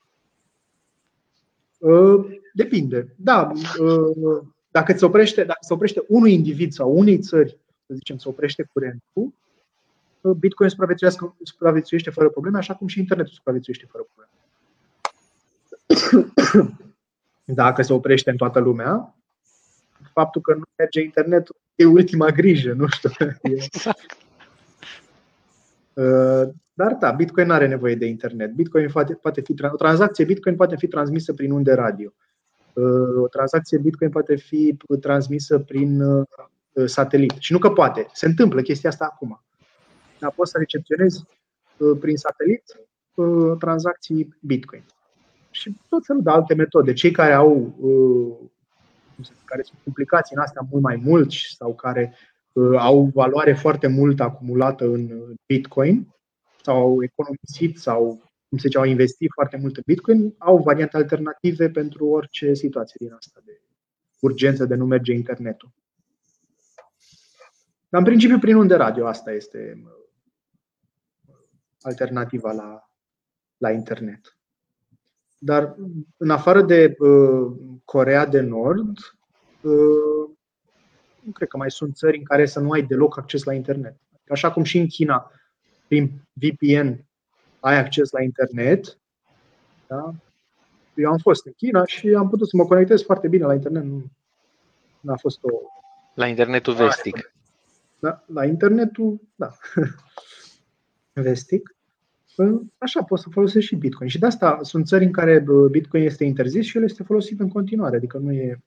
[1.79, 3.15] Uh, depinde.
[3.17, 8.17] Da, uh, dacă se oprește, dacă se oprește unui individ sau unei țări, să zicem,
[8.17, 9.33] se oprește curentul,
[10.21, 10.71] uh, Bitcoin
[11.43, 14.33] supraviețuiește fără probleme, așa cum și internetul supraviețuiește fără probleme.
[17.45, 19.15] Dacă se oprește în toată lumea,
[20.13, 23.11] faptul că nu merge internetul e ultima grijă, nu știu.
[23.43, 24.17] Exact.
[26.79, 28.53] Dar da, Bitcoin nu are nevoie de internet.
[28.53, 32.13] Bitcoin poate, poate fi, o tranzacție Bitcoin poate fi transmisă prin unde radio.
[32.73, 36.27] Uh, o tranzacție Bitcoin poate fi transmisă prin uh,
[36.85, 37.35] satelit.
[37.39, 39.45] Și nu că poate, se întâmplă chestia asta acum.
[40.19, 41.25] Dar poți să recepționezi
[41.77, 42.63] uh, prin satelit
[43.59, 44.85] tranzacții Bitcoin.
[45.51, 46.93] Și tot felul de alte metode.
[46.93, 47.75] Cei care au
[49.45, 52.15] care sunt implicați în astea mult mai mult sau care
[52.79, 55.11] au valoare foarte mult acumulată în
[55.47, 56.07] Bitcoin
[56.69, 58.05] sau au economisit sau
[58.49, 62.97] cum se zice, au investit foarte mult în Bitcoin, au variante alternative pentru orice situație
[62.99, 63.61] din asta de
[64.21, 65.71] urgență de nu merge internetul.
[67.89, 69.83] Dar în principiu prin unde radio asta este
[71.81, 72.91] alternativa la,
[73.57, 74.37] la internet.
[75.39, 75.77] Dar
[76.17, 78.99] în afară de uh, Corea de Nord,
[79.61, 80.31] uh,
[81.21, 83.97] nu cred că mai sunt țări în care să nu ai deloc acces la internet.
[84.29, 85.33] Așa cum și în China,
[85.89, 87.05] prin VPN,
[87.61, 88.99] ai acces la internet.
[89.87, 90.15] Da?
[90.95, 93.85] Eu am fost în China și am putut să mă conectez foarte bine la internet.
[93.85, 94.05] Nu,
[95.01, 95.49] nu a fost o.
[96.15, 97.33] La internetul vestic.
[97.99, 99.57] Da, la internetul, da.
[101.13, 101.77] vestic.
[102.79, 104.09] Așa poți să folosești și Bitcoin.
[104.09, 107.49] Și de asta sunt țări în care Bitcoin este interzis și el este folosit în
[107.49, 107.97] continuare.
[107.97, 108.59] Adică nu e.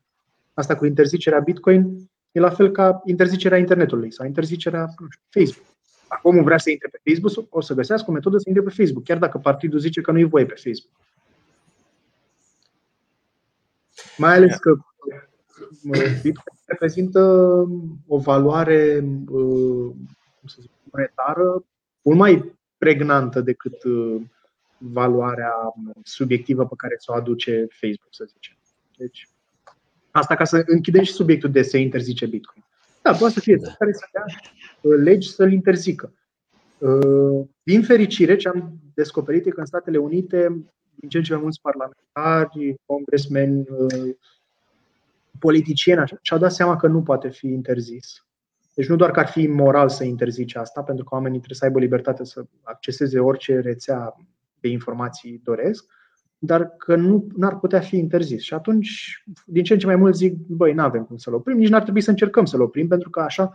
[0.54, 5.71] Asta cu interzicerea Bitcoin e la fel ca interzicerea internetului sau interzicerea nu știu, Facebook.
[6.12, 8.70] Dacă omul vrea să intre pe Facebook, o să găsească o metodă să intre pe
[8.70, 10.92] Facebook, chiar dacă partidul zice că nu e voie pe Facebook.
[14.18, 14.78] Mai ales că
[16.22, 17.22] Bitcoin reprezintă
[18.08, 19.00] o valoare
[20.40, 21.64] cum să zic, monetară
[22.02, 23.78] mult mai pregnantă decât
[24.78, 25.54] valoarea
[26.04, 28.56] subiectivă pe care ți-o aduce Facebook, să zicem.
[28.98, 29.30] Deci,
[30.12, 32.66] asta ca să închidem și subiectul de se interzice Bitcoin.
[33.02, 33.72] Da, poate să fie da.
[33.78, 34.26] care să dea
[34.82, 36.14] uh, legi să-l interzică.
[36.78, 41.34] Uh, din fericire, ce am descoperit e că în Statele Unite, din ce în ce
[41.34, 44.16] mai mulți parlamentari, congresmeni, uh,
[45.40, 48.26] politicieni și-au dat seama că nu poate fi interzis.
[48.74, 51.66] Deci nu doar că ar fi moral să interzice asta, pentru că oamenii trebuie să
[51.66, 54.16] aibă libertate să acceseze orice rețea
[54.60, 55.86] de informații doresc,
[56.44, 58.42] dar că nu ar putea fi interzis.
[58.42, 61.58] Și atunci, din ce în ce mai mult zic, băi, nu avem cum să-l oprim,
[61.58, 63.52] nici n-ar trebui să încercăm să-l oprim, pentru că așa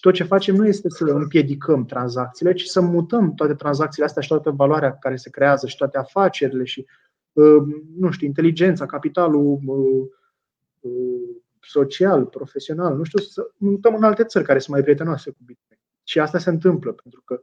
[0.00, 4.28] tot ce facem nu este să împiedicăm tranzacțiile, ci să mutăm toate tranzacțiile astea și
[4.28, 6.86] toată valoarea care se creează și toate afacerile și,
[7.32, 7.62] uh,
[7.96, 10.06] nu știu, inteligența, capitalul uh,
[10.80, 15.38] uh, social, profesional, nu știu, să mutăm în alte țări care sunt mai prietenoase cu
[15.44, 15.80] Bitcoin.
[16.02, 17.42] Și asta se întâmplă, pentru că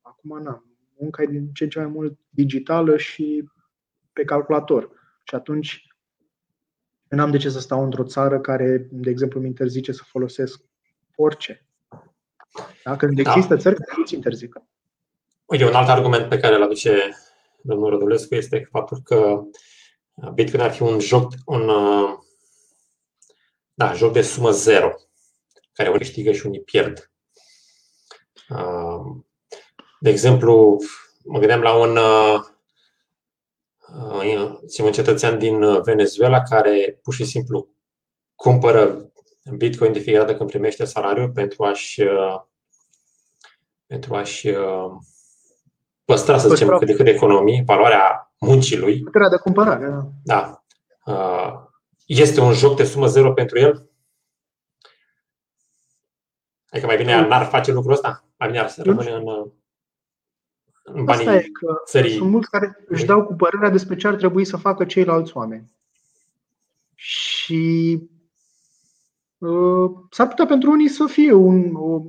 [0.00, 3.48] acum n-am munca e din ce în ce mai mult digitală și
[4.12, 4.90] pe calculator.
[5.22, 5.86] Și atunci
[7.08, 10.60] nu am de ce să stau într-o țară care, de exemplu, îmi interzice să folosesc
[11.16, 11.66] orice.
[12.84, 12.96] Da?
[12.96, 13.30] Când da.
[13.30, 14.66] există țări care nu-ți interzică.
[15.44, 17.14] Uite, un alt argument pe care îl aduce
[17.62, 19.42] domnul Rădulescu este faptul că
[20.34, 21.70] Bitcoin ar fi un joc, un
[23.74, 24.94] da, joc de sumă zero,
[25.72, 27.10] care unii câștigă și unii pierd.
[30.04, 30.76] De exemplu,
[31.24, 32.40] mă gândeam la un, uh,
[34.24, 37.68] uh, un cetățean din Venezuela care pur și simplu
[38.34, 39.12] cumpără
[39.56, 42.40] Bitcoin de fiecare dată când primește salariul pentru a-și uh,
[43.86, 44.54] pentru a-și
[46.04, 49.00] păstra, să zicem, cât de cât de economie, valoarea muncii lui.
[49.00, 49.86] Puterea de cumpărare,
[50.22, 50.62] da.
[51.04, 51.54] Da.
[52.06, 53.90] Este un joc de sumă zero pentru el?
[56.68, 58.24] Adică mai bine n-ar face lucrul ăsta?
[58.38, 59.52] Mai bine ar rămâne în în
[61.02, 62.16] banii Asta e că țării.
[62.16, 65.72] Sunt mulți care își dau cu părerea despre ce ar trebui să facă ceilalți oameni.
[66.94, 67.98] Și
[69.38, 71.74] uh, s-ar putea pentru unii să fie un.
[71.74, 72.02] O,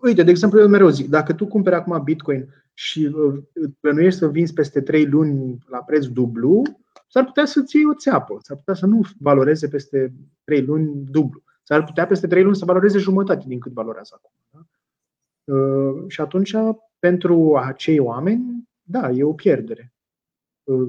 [0.00, 3.42] uite, de exemplu, eu mereu zic, dacă tu cumperi acum Bitcoin și uh,
[3.80, 6.62] plănuiești să vinzi peste 3 luni la preț dublu,
[7.08, 10.12] s-ar putea să-ți iei o țeapă, s-ar putea să nu valoreze peste
[10.44, 11.42] 3 luni dublu.
[11.62, 14.30] S-ar putea peste 3 luni să valoreze jumătate din cât valorează acum.
[14.50, 14.60] Da?
[15.54, 16.54] Uh, și atunci
[16.98, 19.94] pentru acei oameni, da, e o pierdere.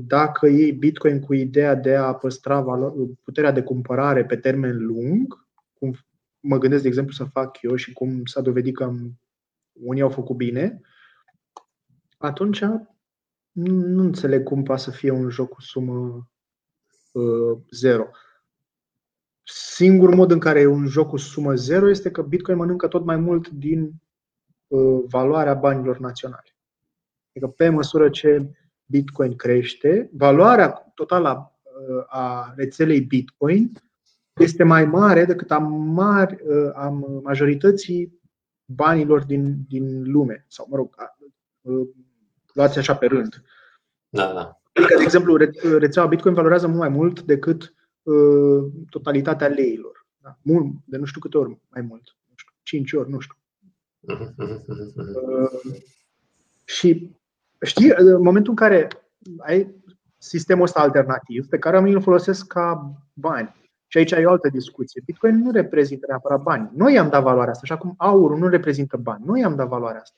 [0.06, 2.64] Dacă iei Bitcoin cu ideea de a păstra
[3.24, 5.96] puterea de cumpărare pe termen lung, cum
[6.40, 8.94] mă gândesc, de exemplu, să fac eu și cum s-a dovedit că
[9.72, 10.82] unii au făcut bine,
[12.18, 12.64] atunci
[13.52, 16.30] nu înțeleg cum poate să fie un joc cu sumă
[17.12, 18.08] uh, zero.
[19.44, 23.06] Singurul mod în care e un joc cu sumă zero este că Bitcoin mănâncă tot
[23.06, 24.07] mai mult din Uh,
[25.08, 26.56] valoarea banilor naționale.
[27.30, 28.52] Adică pe măsură ce
[28.86, 33.72] Bitcoin crește, valoarea totală uh, a rețelei Bitcoin
[34.36, 36.90] este mai mare decât a, mari, uh, a
[37.24, 38.20] majorității
[38.66, 40.46] banilor din, din lume.
[40.48, 40.96] Sau, mă rog,
[42.54, 43.44] luați așa pe rând.
[44.10, 44.62] Da, da.
[44.74, 45.36] Adică, de exemplu,
[45.78, 50.08] rețeaua Bitcoin valorează mult mai mult decât uh, totalitatea leilor.
[50.18, 50.38] Da?
[50.42, 52.16] Mult, de nu știu câte ori mai mult.
[52.30, 53.36] Nu știu, 5 ori, nu știu.
[54.00, 55.50] Uh,
[56.66, 57.16] și
[57.62, 58.88] știi, în momentul în care
[59.38, 59.76] ai
[60.18, 63.56] sistemul ăsta alternativ pe care oamenii îl folosesc ca bani,
[63.88, 65.02] și aici ai o altă discuție.
[65.06, 66.70] Bitcoin nu reprezintă neapărat bani.
[66.76, 69.24] Noi i-am dat valoarea asta, așa cum aurul nu reprezintă bani.
[69.26, 70.18] Noi i-am dat valoarea asta.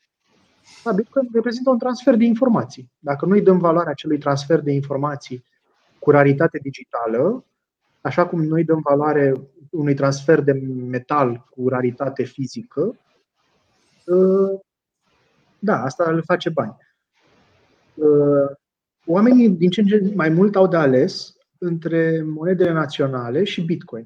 [0.83, 2.91] Da, Bitcoin reprezintă un transfer de informații.
[2.99, 5.43] Dacă noi dăm valoarea acelui transfer de informații
[5.99, 7.45] cu raritate digitală,
[8.01, 9.33] așa cum noi dăm valoare
[9.69, 10.51] unui transfer de
[10.89, 12.95] metal cu raritate fizică, ă,
[15.59, 16.75] da, asta îl face bani.
[18.01, 18.57] Ă,
[19.05, 24.05] oamenii din ce în ce mai mult au de ales între monedele naționale și Bitcoin.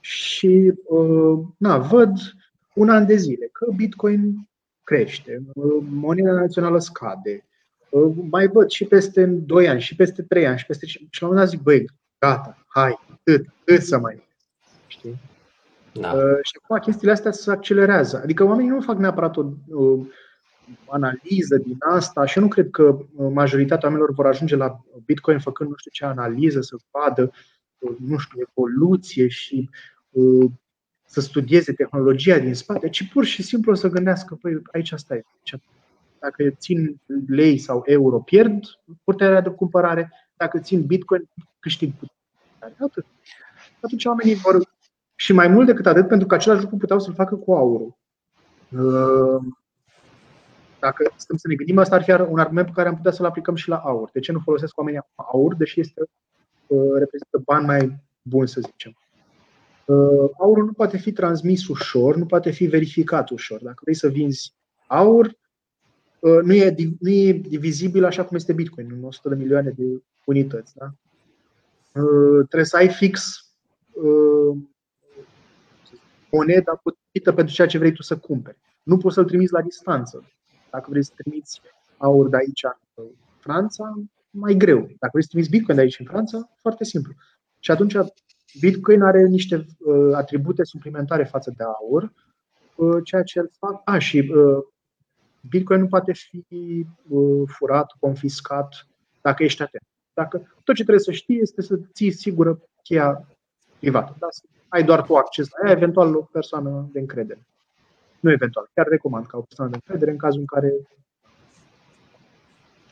[0.00, 2.10] Și ă, na, văd
[2.74, 4.48] un an de zile că Bitcoin
[4.82, 5.42] crește,
[5.90, 7.44] moneda națională scade,
[8.30, 10.86] mai văd și peste 2 ani, și peste 3 ani, și peste.
[10.86, 11.84] Și la un moment dat zic, băi,
[12.18, 14.22] gata, hai, cât, cât să mai.
[14.86, 15.18] Știi?
[16.00, 16.12] Da.
[16.12, 18.20] Uh, și acum chestiile astea se accelerează.
[18.22, 20.04] Adică oamenii nu fac neapărat o, o
[20.88, 25.38] analiză din asta și eu nu cred că uh, majoritatea oamenilor vor ajunge la Bitcoin
[25.38, 27.32] făcând nu știu ce analiză, să vadă,
[27.78, 29.70] uh, nu știu, evoluție și
[30.10, 30.50] uh,
[31.04, 35.22] să studieze tehnologia din spate, ci pur și simplu să gândească, păi aici asta e.
[36.18, 38.64] Dacă țin lei sau euro, pierd
[39.04, 41.28] puterea de cumpărare, dacă țin Bitcoin,
[41.58, 42.84] câștig puterea.
[42.84, 43.04] Atât.
[43.80, 44.75] Atunci oamenii vor
[45.16, 47.96] și mai mult decât atât, pentru că același lucru puteau să-l facă cu aurul.
[48.70, 49.42] Uh,
[50.80, 53.26] dacă stăm să ne gândim, asta ar fi un argument pe care am putea să-l
[53.26, 54.10] aplicăm și la aur.
[54.12, 56.00] De ce nu folosesc oamenii aur, deși este,
[56.66, 58.96] uh, reprezintă bani mai buni, să zicem?
[59.84, 63.62] Uh, aurul nu poate fi transmis ușor, nu poate fi verificat ușor.
[63.62, 64.54] Dacă vrei să vinzi
[64.86, 65.34] aur,
[66.20, 70.74] nu e, nu e divizibil așa cum este Bitcoin, în 100 de milioane de unități.
[70.76, 70.94] Da?
[72.32, 73.40] Trebuie să ai fix
[76.36, 78.58] moneda potrivită pentru ceea ce vrei tu să cumperi.
[78.82, 80.32] Nu poți să-l trimiți la distanță.
[80.70, 81.60] Dacă vrei să trimiți
[81.96, 82.62] aur de aici
[82.94, 83.06] în
[83.38, 83.94] Franța,
[84.30, 84.78] mai greu.
[84.78, 87.12] Dacă vrei să trimiți Bitcoin de aici în Franța, foarte simplu.
[87.60, 87.94] Și atunci
[88.60, 92.12] Bitcoin are niște uh, atribute suplimentare față de aur,
[92.74, 93.80] uh, ceea ce îl fac.
[93.84, 94.64] A, și uh,
[95.48, 96.86] Bitcoin nu poate fi
[97.46, 98.86] furat, confiscat
[99.20, 99.82] dacă ești atent.
[100.14, 103.26] Dacă tot ce trebuie să știi este să ții sigură cheia
[103.78, 104.16] privată.
[104.18, 104.26] Da?
[104.68, 107.46] Ai doar tu acces la ea, eventual o persoană de încredere.
[108.20, 110.72] Nu eventual, chiar recomand ca o persoană de încredere în cazul în care.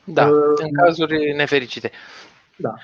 [0.05, 1.91] Da, uh, în cazuri nefericite.
[2.57, 2.75] Da.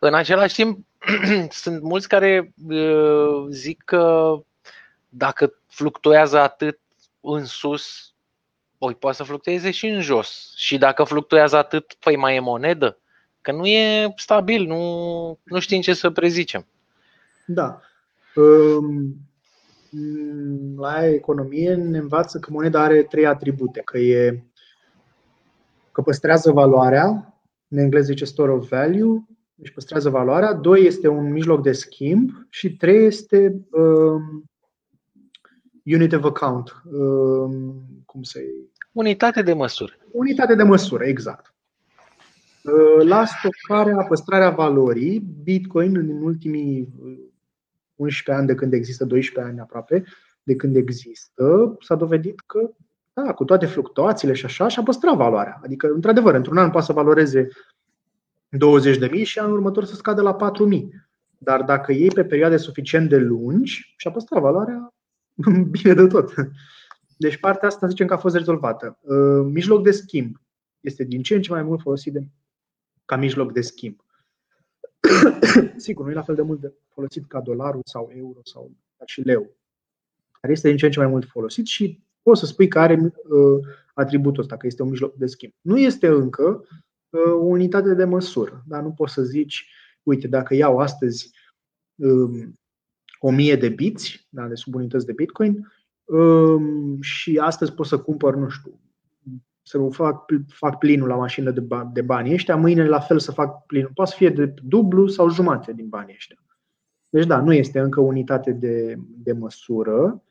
[0.00, 0.86] În același timp,
[1.62, 4.34] sunt mulți care uh, zic că
[5.08, 6.78] dacă fluctuează atât
[7.20, 8.14] în sus,
[8.78, 10.52] oi poate să fluctueze și în jos.
[10.56, 12.98] Și dacă fluctuează atât, păi mai e monedă?
[13.40, 16.66] Că nu e stabil, nu, nu știm ce să prezicem.
[17.46, 17.80] Da.
[20.76, 24.44] La economie ne învață că moneda are trei atribute, că e
[25.92, 31.32] că păstrează valoarea, în engleză zice store of value, deci păstrează valoarea, doi este un
[31.32, 34.44] mijloc de schimb și trei este um,
[35.84, 37.74] unit of account, um,
[38.06, 38.38] cum să
[38.92, 39.92] Unitate de măsură.
[40.10, 41.54] Unitate de măsură, exact.
[42.62, 46.88] Uh, la stocarea, păstrarea valorii, Bitcoin în ultimii
[47.98, 50.04] 11 ani de când există, 12 ani aproape
[50.42, 52.70] de când există, s-a dovedit că,
[53.12, 55.60] da, cu toate fluctuațiile și așa, și-a păstrat valoarea.
[55.64, 57.48] Adică, într-adevăr, într-un an poate să valoreze
[59.12, 60.80] 20.000 și anul următor să scadă la 4.000.
[61.38, 64.94] Dar dacă iei pe perioade suficient de lungi, și-a păstrat valoarea
[65.70, 66.34] bine de tot.
[67.16, 68.98] Deci partea asta zicem că a fost rezolvată.
[69.00, 70.36] Uh, mijloc de schimb
[70.80, 72.26] este din ce în ce mai mult folosit de,
[73.04, 74.04] ca mijloc de schimb.
[75.76, 78.70] Sigur, nu e la fel de mult de folosit ca dolarul sau euro sau
[79.06, 79.56] și leu,
[80.40, 82.94] care este din ce în ce mai mult folosit și poți să spui că are
[82.94, 85.52] uh, atributul ăsta, că este un mijloc de schimb.
[85.60, 86.64] Nu este încă
[87.08, 89.70] uh, o unitate de măsură, dar nu poți să zici,
[90.02, 91.30] uite, dacă iau astăzi
[91.94, 92.52] um,
[93.20, 95.72] 1000 de biți, da, de subunități de Bitcoin,
[96.04, 98.80] um, și astăzi pot să cumpăr, nu știu,
[99.68, 103.32] să fac, fac plinul la mașină de, bani, de bani ăștia, mâine la fel să
[103.32, 103.90] fac plinul.
[103.94, 106.36] Poate să fie de dublu sau jumate din banii ăștia.
[107.08, 110.22] Deci da, nu este încă unitate de, de măsură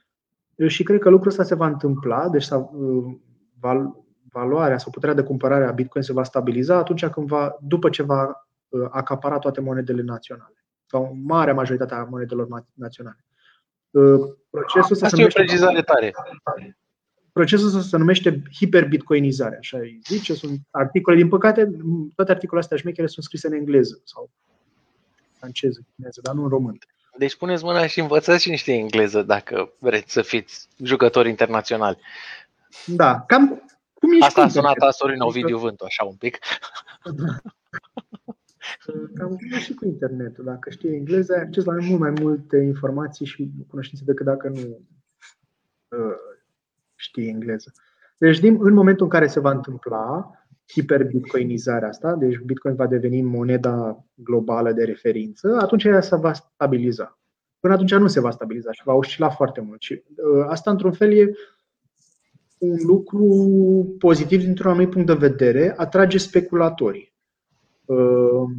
[0.68, 3.16] și cred că lucrul ăsta se va întâmpla, deci uh,
[3.60, 3.96] val,
[4.32, 8.04] valoarea sau puterea de cumpărare a Bitcoin se va stabiliza atunci când va, după ce
[8.04, 13.26] va uh, acapara toate monedele naționale sau marea majoritate a monedelor naționale.
[13.90, 14.20] Uh,
[14.50, 16.14] procesul Asta e o precizare tare.
[17.38, 20.34] Procesul ăsta se numește hiperbitcoinizare, așa îi zice.
[20.34, 21.72] Sunt articole, din păcate,
[22.16, 24.30] toate articolele astea șmechere sunt scrise în engleză sau
[25.38, 26.78] franceză, chineză, dar nu în român.
[27.18, 31.98] Deci puneți mâna și învățați și niște engleză dacă vreți să fiți jucători internaționali.
[32.86, 33.62] Da, cam
[33.94, 36.38] Cum ești Asta a sunat a Sorin Ovidiu Vântu, așa un pic.
[37.04, 37.38] Da.
[39.16, 40.44] Cam cum și cu internetul.
[40.44, 44.80] Dacă știi engleză, ai acces la mult mai multe informații și cunoștințe decât dacă nu
[46.98, 47.72] uh, știi engleză.
[48.18, 50.32] Deci, din, în momentul în care se va întâmpla
[50.72, 57.20] hiperbitcoinizarea asta, deci Bitcoin va deveni moneda globală de referință, atunci ea se va stabiliza.
[57.60, 59.82] Până atunci nu se va stabiliza și va oscila foarte mult.
[59.82, 61.32] Și uh, asta, într-un fel, e
[62.58, 63.26] un lucru
[64.00, 67.14] pozitiv dintr-un anumit punct de vedere, atrage speculatorii
[67.86, 68.50] uh,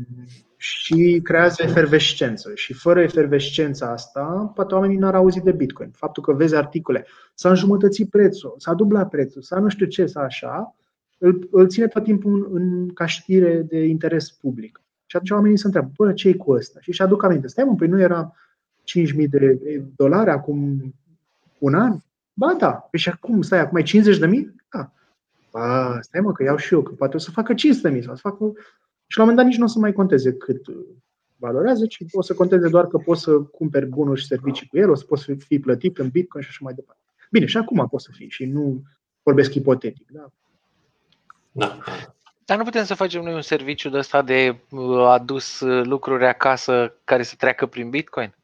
[0.61, 2.51] și creează efervescență.
[2.55, 5.91] Și fără efervescența asta, poate oamenii n-ar auzi de Bitcoin.
[5.91, 10.21] Faptul că vezi articole, s-a înjumătățit prețul, s-a dublat prețul, s-a nu știu ce, s-a
[10.21, 10.77] așa,
[11.19, 14.81] îl, îl ține tot timpul în, în caștire de interes public.
[15.07, 16.81] Și atunci oamenii se întreabă, bă, ce cu ăsta?
[16.81, 18.35] Și își aduc aminte, stai mă, păi nu era
[18.85, 19.59] 5.000 de
[19.97, 20.81] dolari acum
[21.59, 21.99] un an?
[22.33, 22.71] Ba da.
[22.71, 24.55] Păi și acum, stai, acum e 50 de mii?
[24.71, 24.93] Da.
[25.51, 28.05] Ba, stai mă, că iau și eu, că poate o să facă 500 de mii
[28.05, 28.53] sau să facă...
[29.11, 30.67] Și la un moment dat nici nu o să mai conteze cât
[31.37, 34.91] valorează, ci o să conteze doar că poți să cumperi bunuri și servicii cu el,
[34.91, 37.03] o să poți fi plătit în Bitcoin și așa mai departe.
[37.31, 38.83] Bine, și acum poți să fii și nu
[39.23, 40.11] vorbesc ipotetic.
[40.11, 40.31] Da?
[41.53, 41.79] Da.
[42.45, 46.27] Dar nu putem să facem noi un serviciu de ăsta de uh, adus uh, lucruri
[46.27, 48.35] acasă care să treacă prin Bitcoin?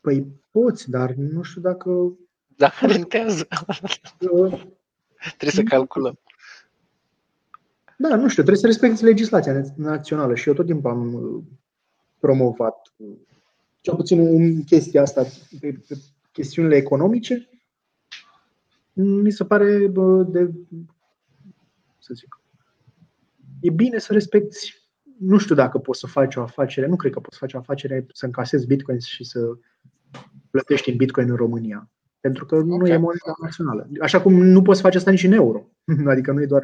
[0.00, 2.16] Păi poți, dar nu știu dacă...
[2.46, 3.48] Dacă rentează.
[5.38, 6.18] trebuie să calculăm.
[7.98, 11.42] Da, nu știu, trebuie să respecti legislația națională și eu tot timpul am uh,
[12.18, 12.94] promovat,
[13.80, 15.22] cel puțin în chestia asta,
[15.60, 15.94] pe, pe
[16.32, 17.48] chestiunile economice,
[18.92, 19.86] mi se pare
[20.28, 20.50] de,
[21.98, 22.40] să zic,
[23.60, 24.74] e bine să respecti,
[25.18, 27.58] nu știu dacă poți să faci o afacere, nu cred că poți să faci o
[27.58, 29.40] afacere să încasezi bitcoin și să
[30.50, 31.90] plătești în bitcoin în România.
[32.20, 32.66] Pentru că okay.
[32.66, 33.88] nu e moneda națională.
[34.00, 35.68] Așa cum nu poți face asta nici în euro.
[36.12, 36.62] Adică nu e doar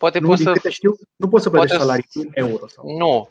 [0.00, 0.68] Poate nu, poți să...
[0.68, 2.66] știu, nu poți să plătești salarii în euro.
[2.66, 2.96] Sau...
[2.98, 3.28] Nu.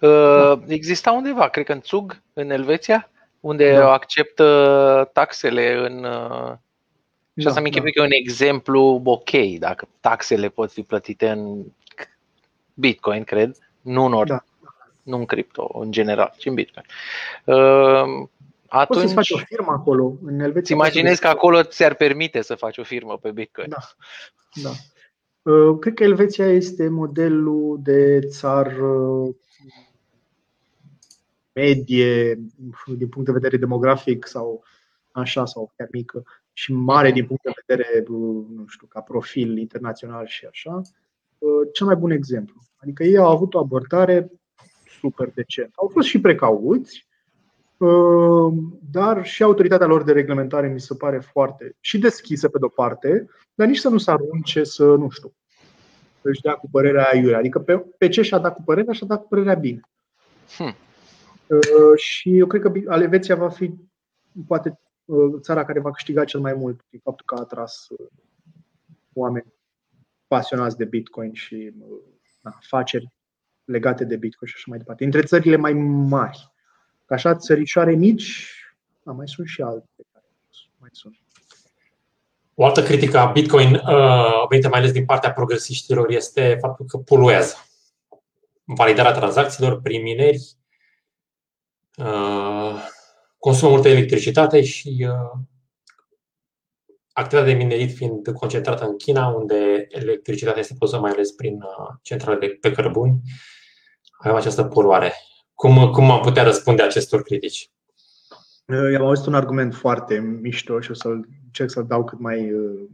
[0.00, 3.92] Uh, exista undeva, cred că în Zug, în Elveția, unde da.
[3.92, 6.04] acceptă taxele în.
[6.04, 6.52] Uh,
[7.36, 7.80] și da, asta mi da.
[7.80, 11.64] că e un exemplu ok, dacă taxele pot fi plătite în
[12.74, 14.44] Bitcoin, cred, nu în ori, da.
[15.02, 16.86] nu în cripto, în general, ci în Bitcoin.
[17.44, 18.26] Uh,
[18.68, 20.74] atunci, Poți să faci o firmă acolo, în Elveția.
[20.74, 23.68] imaginezi că acolo ți-ar permite să faci o firmă pe Bitcoin.
[23.68, 23.78] Da.
[24.62, 24.70] da.
[25.42, 29.22] Uh, cred că Elveția este modelul de țară
[31.52, 32.34] medie
[32.96, 34.64] din punct de vedere demografic sau
[35.10, 36.22] așa, sau chiar mică
[36.52, 40.80] și mare din punct de vedere, nu știu, ca profil internațional și așa,
[41.38, 42.60] uh, cel mai bun exemplu.
[42.76, 44.30] Adică ei au avut o abordare
[45.00, 45.72] super decentă.
[45.74, 47.07] Au fost și precauți, uh,
[48.90, 53.26] dar și autoritatea lor de reglementare mi se pare foarte și deschisă pe de-o parte,
[53.54, 55.34] dar nici să nu se arunce să, nu știu,
[56.22, 57.38] își dea cu părerea aiurea.
[57.38, 59.80] Adică pe, pe ce și-a dat cu părerea, și-a dat cu părerea bine.
[60.56, 60.74] Hmm.
[61.46, 63.74] Uh, și eu cred că Aleveția va fi
[64.46, 68.06] poate uh, țara care va câștiga cel mai mult prin faptul că a atras uh,
[69.12, 69.54] oameni
[70.26, 71.72] pasionați de Bitcoin și
[72.42, 73.12] afaceri
[73.64, 75.04] legate de Bitcoin și așa mai departe.
[75.04, 75.72] Între țările mai
[76.08, 76.52] mari.
[77.08, 78.52] Ca așa, țărișoare mici,
[79.02, 80.24] da, mai sunt și alte care
[80.78, 81.14] mai sunt.
[82.54, 86.98] O altă critică a Bitcoin, uh, venită mai ales din partea progresiștilor, este faptul că
[86.98, 87.54] poluează.
[88.64, 90.42] Validarea tranzacțiilor prin mineri
[91.96, 92.74] uh,
[93.38, 95.40] consumă multă electricitate și uh,
[97.12, 101.94] activitatea de minerit fiind concentrată în China, unde electricitatea este produsă mai ales prin uh,
[102.02, 103.20] centrale de pe cărbuni,
[104.18, 105.12] avem această poluare.
[105.58, 107.70] Cum, cum am putea răspunde acestor critici?
[108.66, 112.52] Eu am auzit un argument foarte mișto și o să-l încerc să-l dau cât mai
[112.52, 112.88] uh,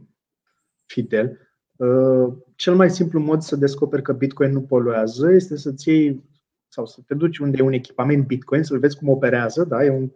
[0.85, 1.39] fidel.
[1.75, 6.23] Uh, cel mai simplu mod să descoperi că Bitcoin nu poluează este să-ți iei
[6.67, 9.83] sau să te duci unde e un echipament Bitcoin, să-l vezi cum operează, da?
[9.83, 10.11] e un,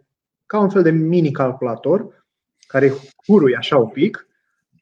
[0.46, 2.26] ca un fel de mini calculator
[2.66, 2.92] care
[3.26, 4.26] hurui așa un pic,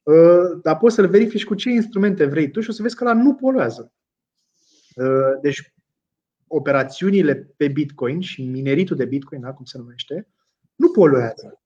[0.02, 3.04] uh, dar poți să-l verifici cu ce instrumente vrei tu și o să vezi că
[3.04, 3.92] la nu poluează.
[5.42, 5.72] Deci
[6.48, 10.28] operațiunile pe Bitcoin și mineritul de Bitcoin, da, cum se numește,
[10.74, 11.60] nu poluează.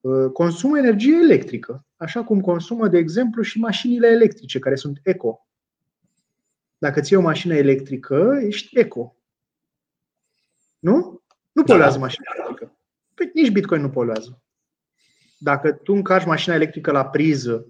[0.00, 5.46] Uh, consumă energie electrică, așa cum consumă, de exemplu, și mașinile electrice, care sunt eco.
[6.78, 9.16] Dacă ți o mașină electrică, ești eco.
[10.78, 11.22] Nu?
[11.52, 11.72] Nu da.
[11.72, 12.02] poluează da.
[12.02, 12.78] mașina electrică.
[13.14, 14.42] Păi nici Bitcoin nu poluează.
[15.38, 17.66] Dacă tu încarci mașina electrică la priză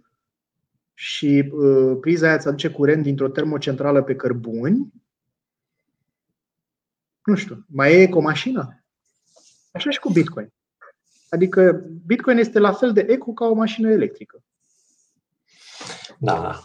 [0.95, 4.93] și uh, priza aia îți aduce curent dintr-o termocentrală pe cărbuni,
[7.25, 8.85] nu știu, mai e eco mașina?
[9.73, 10.53] Așa și cu Bitcoin.
[11.29, 14.43] Adică Bitcoin este la fel de eco ca o mașină electrică.
[16.19, 16.61] Da, da.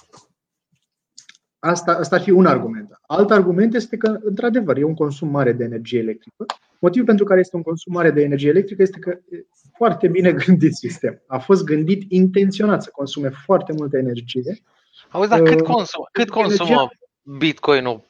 [1.60, 3.00] Asta, asta ar fi un argument.
[3.02, 6.46] Alt argument este că, într-adevăr, e un consum mare de energie electrică.
[6.80, 9.46] Motivul pentru care este un consum mare de energie electrică este că e
[9.78, 11.22] foarte bine gândit sistem.
[11.28, 14.62] A fost gândit intenționat să consume foarte multă energie.
[15.10, 16.90] Auzi, dar cât, uh, consum, cât consumă
[17.38, 18.08] Bitcoin-ul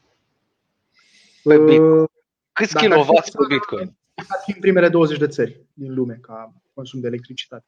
[1.44, 2.10] pe uh, Bitcoin?
[2.60, 3.98] Câți kilowatt pe Bitcoin?
[4.16, 7.66] Ar fi în primele 20 de țări din lume ca consum de electricitate.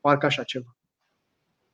[0.00, 0.76] Parcă așa ceva.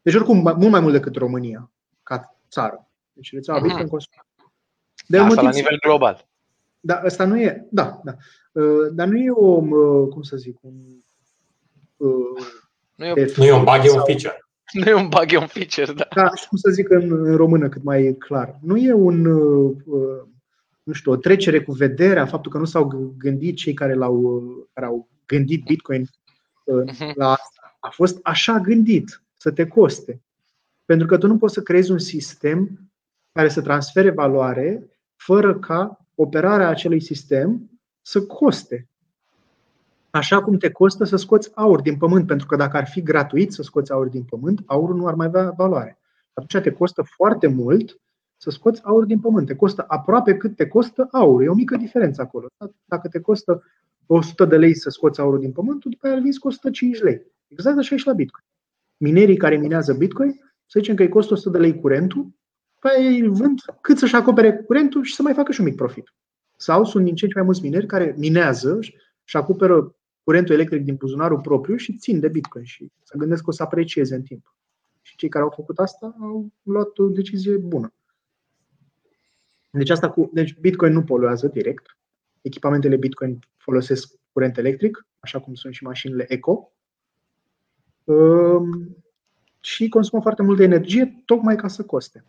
[0.02, 1.70] Deci oricum mult mai mult decât România
[2.02, 2.90] ca țară.
[3.12, 3.62] Deci rețeaua uh-huh.
[3.62, 4.26] Bitcoin consumă.
[5.06, 6.28] De Asta motiv, la nivel global.
[6.80, 8.14] Da, asta nu e, da, da.
[8.52, 10.74] Uh, dar nu e o, uh, cum să zic, un...
[11.96, 12.46] Uh,
[12.94, 14.44] nu e, nu e un bug, e un feature.
[14.72, 16.08] Nu e un bug, e un feature, da.
[16.14, 18.58] Da, și cum să zic în, în română cât mai clar.
[18.62, 19.24] Nu e un,
[20.82, 24.86] nu știu, o trecere cu vederea, faptul că nu s-au gândit cei care, l-au, care
[24.86, 27.14] au gândit Bitcoin uh-huh.
[27.14, 27.76] la asta.
[27.80, 30.22] A fost așa gândit, să te coste.
[30.84, 32.90] Pentru că tu nu poți să creezi un sistem
[33.32, 37.70] care să transfere valoare fără ca operarea acelui sistem
[38.02, 38.88] să coste.
[40.10, 43.52] Așa cum te costă să scoți aur din pământ, pentru că dacă ar fi gratuit
[43.52, 45.98] să scoți aur din pământ, aurul nu ar mai avea valoare.
[46.32, 48.00] Atunci te costă foarte mult
[48.42, 49.46] să scoți aur din pământ.
[49.46, 51.42] Te costă aproape cât te costă aur.
[51.42, 52.46] E o mică diferență acolo.
[52.84, 53.62] Dacă te costă
[54.06, 57.00] 100 de lei să scoți aurul din pământ, tu după aia îl vinzi cu 105
[57.00, 57.26] lei.
[57.48, 58.44] Exact așa e și la Bitcoin.
[58.96, 60.30] Minerii care minează Bitcoin,
[60.66, 62.30] să zicem că îi costă 100 de lei curentul,
[62.78, 65.76] pe aia îi vând cât să-și acopere curentul și să mai facă și un mic
[65.76, 66.14] profit.
[66.56, 68.78] Sau sunt din ce în ce mai mulți mineri care minează
[69.24, 73.50] și acoperă curentul electric din buzunarul propriu și țin de Bitcoin și să gândesc că
[73.50, 74.54] o să aprecieze în timp.
[75.00, 77.92] Și cei care au făcut asta au luat o decizie bună.
[79.74, 81.96] Deci, asta cu, deci Bitcoin nu poluează direct.
[82.40, 86.72] Echipamentele Bitcoin folosesc curent electric, așa cum sunt și mașinile Eco.
[88.04, 88.96] Um,
[89.60, 92.24] și consumă foarte multă energie tocmai ca să coste.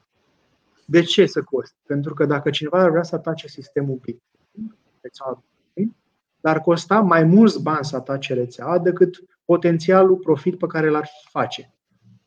[0.85, 1.77] De ce să coste?
[1.85, 5.95] Pentru că dacă cineva ar vrea să atace sistemul Bitcoin, rețeaua Bitcoin,
[6.41, 11.73] dar costa mai mulți bani să atace rețeaua decât potențialul profit pe care l-ar face.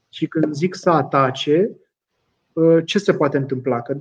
[0.08, 1.76] Și când zic să atace,
[2.52, 3.82] uh, ce se poate întâmpla?
[3.82, 3.98] Că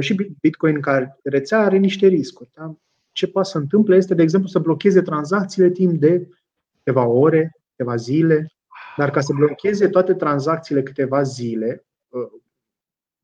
[0.00, 2.50] și Bitcoin ca rețea are niște riscuri.
[2.54, 2.74] Da?
[3.12, 6.28] Ce poate să întâmple este, de exemplu, să blocheze tranzacțiile timp de
[6.76, 8.52] câteva ore, câteva zile,
[8.96, 12.30] dar ca să blocheze toate tranzacțiile câteva zile, uh,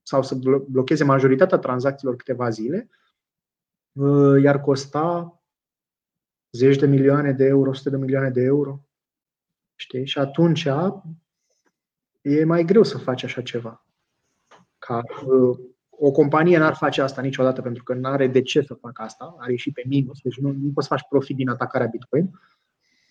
[0.02, 0.34] sau să
[0.68, 2.88] blocheze majoritatea tranzacțiilor câteva zile,
[3.92, 5.38] uh, i-ar costa
[6.50, 8.80] zeci de milioane de euro, 100 de milioane de euro.
[9.74, 10.06] Știi?
[10.06, 10.68] Și atunci
[12.20, 13.86] e mai greu să faci așa ceva.
[14.78, 15.58] Ca uh,
[15.98, 19.34] o companie n-ar face asta niciodată pentru că nu are de ce să facă asta,
[19.38, 22.30] are ieșit pe minus, deci nu, nu poți să faci profit din atacarea Bitcoin.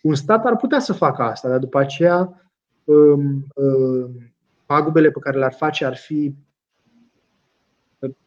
[0.02, 2.50] Un stat ar putea să facă asta, dar după aceea
[2.84, 4.34] um, um,
[4.66, 6.36] pagubele pe care le-ar face ar fi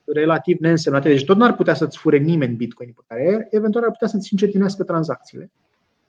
[0.05, 1.09] relativ neînsemnate.
[1.09, 4.85] Deci tot n-ar putea să-ți fure nimeni Bitcoin pe care eventual ar putea să-ți încetinească
[4.85, 5.51] tranzacțiile.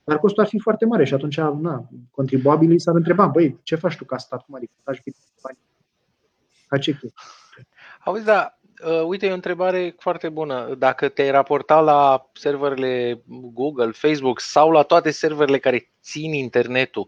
[0.04, 3.98] Dar costul ar fi foarte mare și atunci na, contribuabilii s-ar întreba, băi, ce faci
[3.98, 4.46] tu ca stat?
[4.46, 5.58] Cum adică faci Bitcoin?
[6.68, 7.22] Ca ce chestii?
[8.08, 10.76] Auzi, da, uh, uite, e o întrebare foarte bună.
[10.78, 13.22] Dacă te-ai raporta la serverele
[13.54, 17.08] Google, Facebook sau la toate serverele care țin internetul,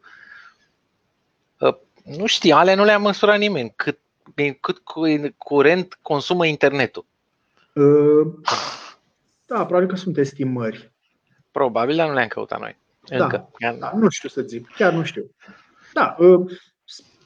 [1.59, 3.73] uh, nu știu, ale nu le-a măsurat nimeni.
[3.75, 3.99] Cât,
[4.59, 4.81] cât
[5.37, 7.05] curent consumă internetul?
[7.73, 8.33] Uh,
[9.45, 10.91] da, probabil că sunt estimări.
[11.51, 12.77] Probabil, dar nu le-am căutat noi.
[13.17, 13.49] Da, Încă.
[13.79, 15.31] Da, nu știu să zic, chiar nu știu.
[15.93, 16.51] Da, uh,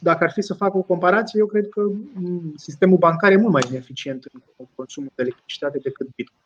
[0.03, 1.81] dacă ar fi să fac o comparație, eu cred că
[2.13, 4.25] mm, sistemul bancar e mult mai ineficient
[4.57, 6.41] în consumul de electricitate decât Bitcoin.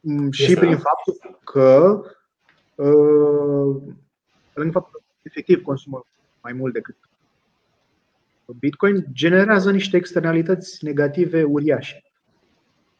[0.00, 2.00] Mm, și prin faptul că,
[2.74, 3.82] uh,
[4.52, 6.06] prin faptul că efectiv consumă
[6.42, 6.96] mai mult decât
[8.58, 12.02] Bitcoin, generează niște externalități negative uriașe.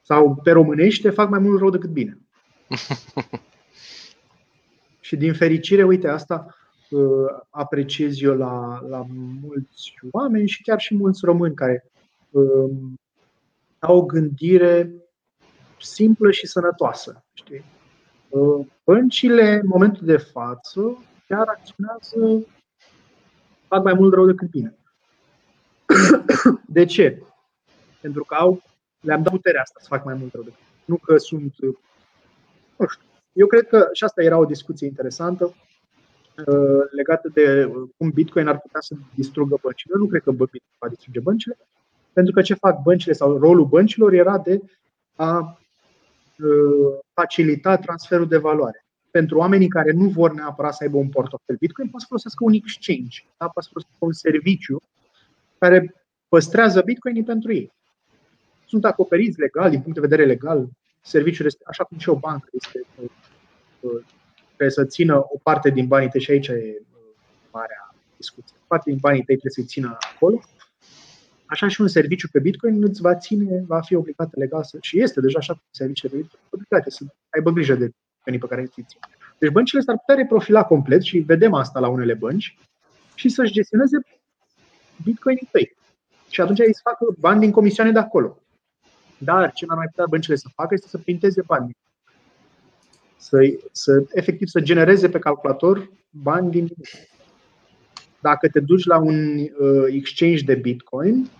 [0.02, 2.18] Sau, pe românește, fac mai mult rău decât bine.
[5.00, 6.54] și din fericire, uite, asta
[7.50, 9.06] apreciez eu la, la
[9.42, 11.90] mulți oameni și chiar și mulți români care
[12.30, 12.70] uh,
[13.78, 14.94] au o gândire
[15.80, 17.24] simplă și sănătoasă.
[17.32, 17.64] Știi?
[18.28, 22.46] Uh, băncile, în momentul de față, chiar acționează,
[23.66, 24.74] fac mai mult rău decât bine.
[26.66, 27.22] De ce?
[28.00, 28.62] Pentru că au,
[29.00, 31.54] le-am dat puterea asta să fac mai mult rău decât Nu că sunt.
[32.78, 33.04] Nu știu.
[33.32, 35.69] Eu cred că și asta era o discuție interesantă Uh,
[36.90, 39.94] legată de uh, cum Bitcoin ar putea să distrugă băncile.
[39.98, 41.58] Nu cred că Bitcoin va distruge băncile,
[42.12, 44.60] pentru că ce fac băncile sau rolul băncilor era de
[45.16, 45.58] a
[46.38, 48.84] uh, facilita transferul de valoare.
[49.10, 52.52] pentru oamenii care nu vor neapărat să aibă un portofel Bitcoin, poate să folosească un
[52.52, 53.48] exchange, da?
[53.48, 54.82] poate să folosească un serviciu
[55.58, 55.94] care
[56.28, 57.72] păstrează Bitcoinii pentru ei.
[58.66, 60.68] Sunt acoperiți legal, din punct de vedere legal,
[61.02, 62.86] serviciul este, așa cum și o bancă este,
[63.80, 64.02] uh,
[64.60, 66.82] trebuie să țină o parte din banii tăi și aici e
[67.52, 68.56] marea discuție.
[68.66, 70.40] Parte din banii tăi trebuie să-i țină acolo
[71.46, 75.00] Așa și un serviciu pe Bitcoin îți va ține, va fi obligat legal să, și
[75.00, 77.90] este deja așa serviciile pe Bitcoin obligate să aibă grijă de
[78.24, 78.84] banii pe care îi țin.
[79.38, 82.56] Deci băncile s-ar putea reprofila complet și vedem asta la unele bănci
[83.14, 83.96] și să-și gestioneze
[85.04, 85.76] Bitcoinii tăi.
[86.28, 88.38] Și atunci îi să facă bani din comisioane de acolo.
[89.18, 91.76] Dar ce n-ar mai putea băncile să facă este să printeze bani.
[93.20, 93.38] Să,
[93.72, 96.68] să efectiv să genereze pe calculator bani din
[98.20, 101.30] dacă te duci la un uh, exchange de Bitcoin,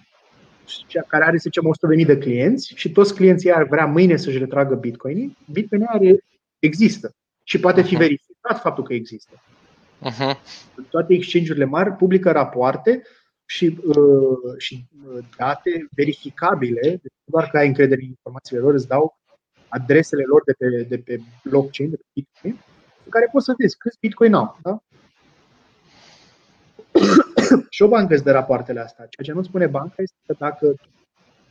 [1.07, 1.65] care are, să zicem,
[2.01, 6.25] 100.000 de clienți și toți clienții ar vrea mâine să-și retragă Bitcoin, Bitcoin are,
[6.59, 7.15] există
[7.45, 9.43] și poate fi verificat faptul că există.
[10.11, 10.35] Uh-huh.
[10.91, 13.03] Toate exchange-urile mari publică rapoarte
[13.45, 18.89] și, uh, și uh, date verificabile, deci doar că ai încredere în informațiile lor, îți
[18.89, 19.20] dau
[19.71, 22.65] adresele lor de pe, de pe blockchain, de pe Bitcoin,
[23.05, 24.59] în care poți să vezi câți Bitcoin au.
[24.63, 24.83] Da?
[27.75, 29.07] și o bancă îți dă rapoartele astea.
[29.07, 30.75] Ceea ce nu spune banca este că dacă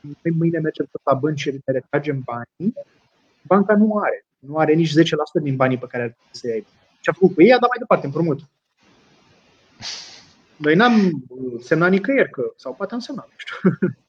[0.02, 2.74] noi mâine mergem tot la bănci și ne retragem banii,
[3.42, 4.26] banca nu are.
[4.40, 4.94] Nu are nici 10%
[5.42, 6.68] din banii pe care ar trebui să iei.
[7.02, 8.40] Ce a făcut cu ei, a dat mai departe împrumut.
[10.56, 11.24] Noi n-am
[11.62, 13.56] semnat nicăieri, că, sau poate am semnat, nu știu.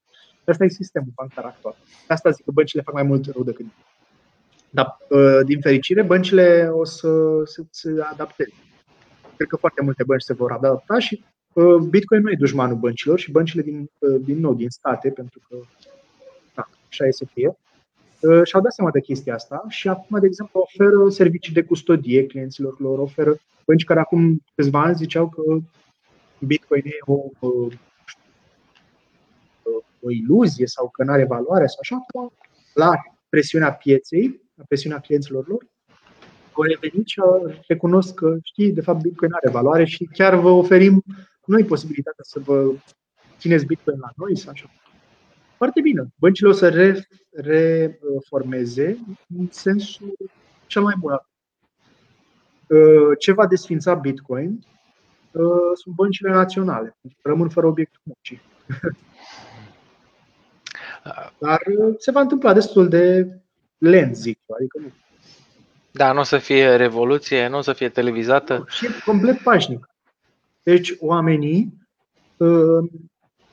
[0.51, 1.77] Asta e sistemul bancar actual.
[2.07, 3.67] De asta zic că băncile fac mai mult rău decât
[4.71, 7.09] dar, ă, din fericire, băncile o să
[7.71, 8.53] se adapteze.
[9.37, 13.19] Cred că foarte multe bănci se vor adapta și Uh, Bitcoin nu e dușmanul băncilor
[13.19, 15.57] și băncile din, uh, din nou, din state, pentru că
[16.55, 17.57] da, așa e să fie,
[18.21, 22.27] uh, și-au dat seama de chestia asta și acum, de exemplu, oferă servicii de custodie
[22.27, 25.43] clienților lor, oferă bănci care acum câțiva ani ziceau că
[26.39, 27.49] Bitcoin e o, o,
[30.01, 32.07] o iluzie sau că nu are valoare sau așa,
[32.75, 32.91] la
[33.29, 35.67] presiunea pieței, la presiunea clienților lor,
[36.53, 37.21] au revenit și
[37.67, 41.03] recunosc că știi, de fapt Bitcoin are valoare și chiar vă oferim
[41.45, 42.73] noi posibilitatea să vă
[43.39, 44.71] țineți Bitcoin la noi sau așa.
[45.57, 46.07] Foarte bine.
[46.19, 48.99] Băncile o să re, reformeze
[49.39, 50.15] în sensul
[50.67, 51.13] cel mai bun.
[52.67, 54.65] Uh, ce va desfința Bitcoin
[55.33, 58.41] uh, sunt băncile naționale, rămân fără obiectul muncii.
[61.39, 63.29] Dar uh, se va întâmpla destul de
[63.81, 64.57] lent, zic eu.
[64.57, 64.93] Adică nu.
[65.93, 68.65] Da, nu o să fie revoluție, nu o să fie televizată.
[68.69, 69.89] Și e complet pașnic.
[70.63, 71.75] Deci oamenii
[72.37, 72.91] uh,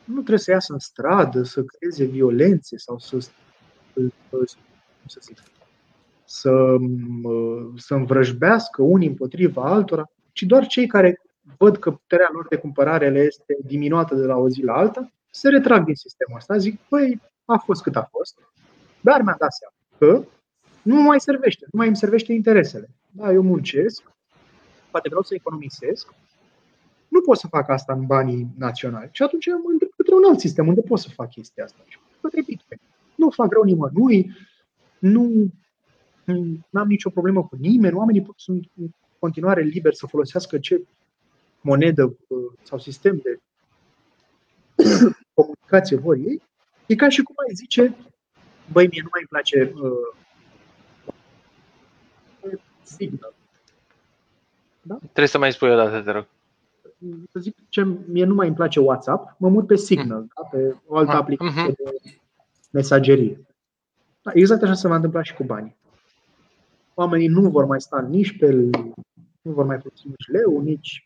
[0.04, 5.38] nu trebuie să iasă în stradă, să creeze violențe sau să, să, zic,
[6.26, 6.52] să,
[7.24, 11.22] uh, să învrăjbească unii împotriva altora, ci doar cei care
[11.58, 15.12] văd că puterea lor de cumpărare le este diminuată de la o zi la alta,
[15.32, 16.58] se retrag din sistemul ăsta.
[16.58, 18.38] Zic, păi, a fost cât a fost,
[19.02, 20.26] dar mi-am dat seama că
[20.82, 22.90] nu mai servește, nu mai îmi servește interesele.
[23.12, 24.12] Da, eu muncesc,
[24.92, 26.14] poate vreau să economisesc,
[27.08, 29.10] nu pot să fac asta în banii naționali.
[29.12, 31.84] Și atunci mă întreb către un alt sistem unde pot să fac chestia asta.
[31.88, 32.80] Și către Bitcoin.
[33.16, 34.32] Nu fac rău nimănui,
[35.00, 35.52] nu
[36.72, 38.90] am nicio problemă cu nimeni, oamenii sunt în
[39.20, 40.82] continuare liberi să folosească ce
[41.62, 43.40] monedă uh, sau sistem de
[45.34, 46.42] comunicație vor ei.
[46.86, 47.96] E ca și cum ai zice,
[48.72, 50.16] băi, mie nu mai îmi place uh,
[52.84, 53.34] Signal.
[54.82, 54.96] Da?
[55.00, 56.28] Trebuie să mai spui o dată, te rog
[57.32, 60.32] să zic ce mie nu mai îmi place WhatsApp, mă mut pe Signal, mm.
[60.36, 60.48] da?
[60.52, 61.76] pe o altă ah, aplicație mm-hmm.
[61.76, 62.20] de
[62.72, 63.46] mesagerie.
[64.22, 65.76] Da, exact așa se va întâmpla și cu banii.
[66.94, 68.52] Oamenii nu vor mai sta nici pe
[69.42, 71.04] nu vor mai folosi nici leu, nici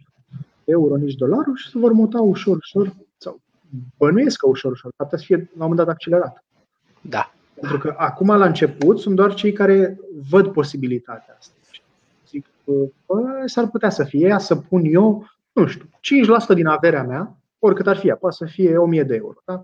[0.64, 3.42] euro, nici dolarul și se vor muta ușor, ușor sau
[3.98, 6.44] bănuiesc că ușor, ușor, ar să fie la un moment dat accelerat.
[7.02, 7.34] Da.
[7.62, 10.00] Pentru că acum, la început, sunt doar cei care
[10.30, 11.54] văd posibilitatea asta.
[12.28, 12.46] Zic,
[13.06, 15.90] bă, s-ar putea să fie, să pun eu nu știu,
[16.54, 19.38] 5% din averea mea, oricât ar fi, poate să fie 1000 de euro.
[19.46, 19.64] Da?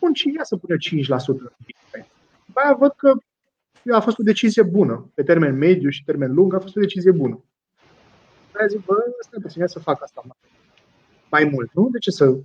[0.00, 0.78] Bun, și ia să pune 5%
[1.26, 2.06] în Bitcoin.
[2.46, 3.12] După aia văd că
[3.92, 5.10] a fost o decizie bună.
[5.14, 7.44] Pe termen mediu și termen lung a fost o decizie bună.
[8.52, 10.22] Aia zic, bă, asta să fac asta
[11.30, 11.88] mai mult, nu?
[11.92, 12.38] De ce să...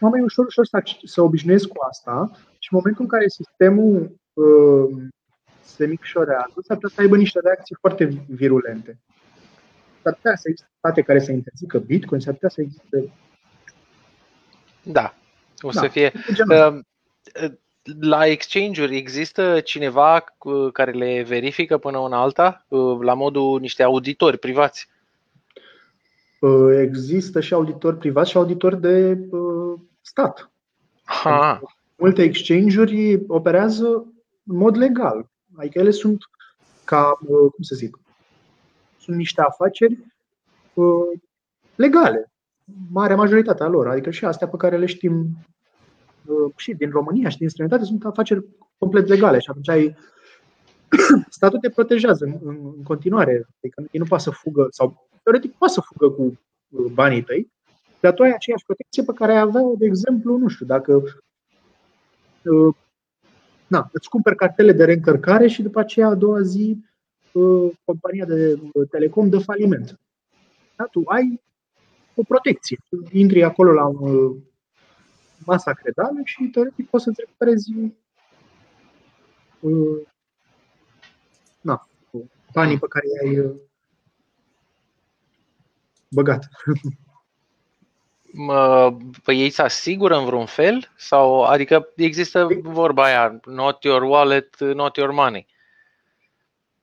[0.00, 4.20] Și oamenii ușor, ușor să, să obișnuiesc cu asta și în momentul în care sistemul
[4.32, 5.02] uh,
[5.60, 8.98] se micșorează, s-ar putea să aibă niște reacții foarte virulente
[10.02, 13.12] s-ar putea să existe state care să interzică Bitcoin, s-ar putea să existe.
[14.82, 15.14] Da,
[15.60, 16.12] o da, să fie.
[16.48, 16.80] Uh,
[18.00, 20.24] la exchange-uri există cineva
[20.72, 22.66] care le verifică până una alta,
[23.00, 24.88] la modul niște auditori privați?
[26.80, 29.18] Există și auditori privați și auditori de
[30.10, 30.50] stat.
[31.04, 31.60] Ha.
[31.96, 33.86] Multe exchange-uri operează
[34.46, 35.28] în mod legal.
[35.56, 36.18] Adică ele sunt
[36.84, 37.98] ca, cum să zic,
[38.98, 39.98] sunt niște afaceri
[41.74, 42.32] legale.
[42.90, 45.36] Marea majoritatea lor, adică și astea pe care le știm
[46.56, 48.44] și din România și din străinătate sunt afaceri
[48.78, 49.96] complet legale și atunci ai
[51.38, 53.46] statul te protejează în, în continuare.
[53.58, 56.38] Adică ei nu poate să fugă, sau teoretic poate să fugă cu
[56.92, 57.50] banii tăi,
[58.00, 61.02] dar tu ai aceeași protecție pe care ai avea, de exemplu, nu știu, dacă
[62.44, 62.74] uh,
[63.66, 66.84] na, îți cumperi cartele de reîncărcare și după aceea a doua zi
[67.32, 70.00] uh, compania de telecom dă faliment.
[70.76, 70.84] Da?
[70.84, 71.40] Tu ai
[72.14, 72.78] o protecție.
[73.12, 74.36] Intri acolo la uh,
[75.44, 77.72] masa credală și teoretic poți să-ți recuperezi
[81.60, 81.88] na,
[82.52, 83.60] banii pe care i-ai
[86.08, 86.48] băgat.
[89.24, 90.90] Păi ei se asigură în vreun fel?
[90.96, 95.46] Sau, adică există vorba aia, not your wallet, not your money.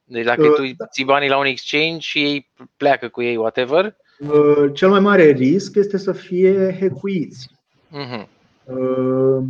[0.03, 0.85] Deci dacă uh, tu da.
[0.85, 3.95] ții banii la un exchange și ei pleacă cu ei, whatever.
[4.19, 7.49] Uh, cel mai mare risc este să fie hackuiți.
[7.91, 8.27] Uh-huh.
[8.63, 9.43] Uh,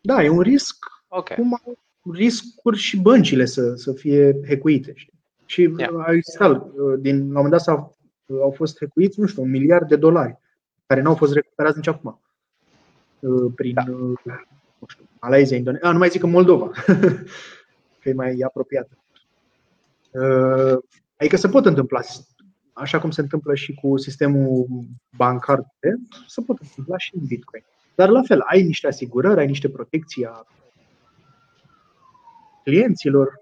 [0.00, 0.76] da, e un risc.
[1.08, 1.36] Okay.
[1.36, 1.78] Cum au
[2.12, 4.92] riscuri și băncile să, să fie hackuite.
[4.96, 5.12] Știi?
[5.46, 5.92] Și yeah.
[5.92, 7.92] Uh, din, la un moment dat s-a
[8.42, 10.38] au fost hăcuiți, nu știu, un miliard de dolari,
[10.86, 12.20] care nu au fost recuperați nici acum.
[13.20, 13.82] Uh, prin, da.
[13.88, 14.18] Uh,
[14.78, 16.70] nu știu, Malaysia, Indonezia, nu mai zic în Moldova,
[18.00, 18.98] că e mai apropiată.
[20.10, 20.78] Uh,
[21.16, 22.00] adică se pot întâmpla,
[22.72, 24.66] așa cum se întâmplă și cu sistemul
[25.16, 25.66] bancar,
[26.26, 27.64] se pot întâmpla și în Bitcoin.
[27.94, 30.46] Dar la fel, ai niște asigurări, ai niște protecții a
[32.64, 33.40] clienților.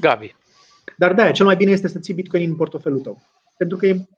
[0.00, 0.36] Gabi,
[0.96, 3.22] dar da, cel mai bine este să ții Bitcoin în portofelul tău.
[3.56, 4.08] Pentru că e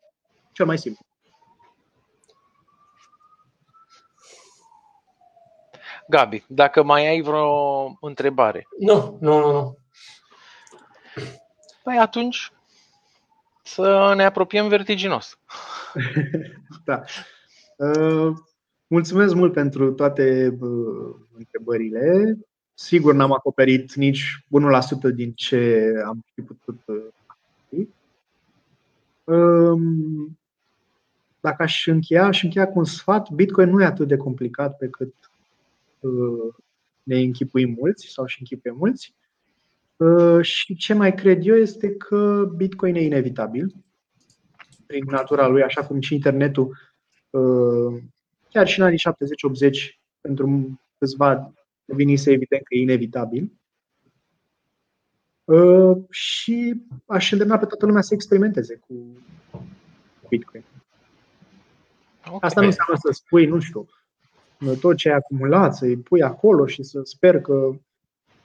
[0.53, 1.07] cel mai simplu.
[6.09, 8.67] Gabi, dacă mai ai vreo întrebare.
[8.79, 9.79] Nu, nu, nu, nu.
[11.83, 12.53] Păi atunci
[13.63, 15.39] să ne apropiem vertiginos.
[16.85, 17.03] da.
[17.77, 18.37] Uh,
[18.87, 22.35] mulțumesc mult pentru toate uh, întrebările.
[22.75, 24.45] Sigur n-am acoperit nici
[25.11, 27.87] 1% din ce am fi putut uh,
[29.25, 30.39] um,
[31.41, 34.89] Dacă aș încheia, aș încheia cu un sfat, Bitcoin nu e atât de complicat pe
[34.89, 35.15] cât
[36.01, 36.55] uh,
[37.03, 39.15] ne închipuim mulți sau și închipuie mulți.
[39.97, 43.75] Uh, și ce mai cred eu este că Bitcoin e inevitabil.
[44.87, 46.77] Prin natura lui, așa cum și internetul,
[48.51, 51.53] chiar și în anii 70-80, pentru câțiva
[51.85, 53.53] devenise evident că e inevitabil.
[55.45, 58.95] Uh, și aș îndemna pe toată lumea să experimenteze cu
[60.29, 60.65] Bitcoin.
[62.27, 62.39] Okay.
[62.41, 63.87] Asta nu înseamnă să spui, nu știu,
[64.81, 67.75] tot ce ai acumulat, să-i pui acolo și să sper că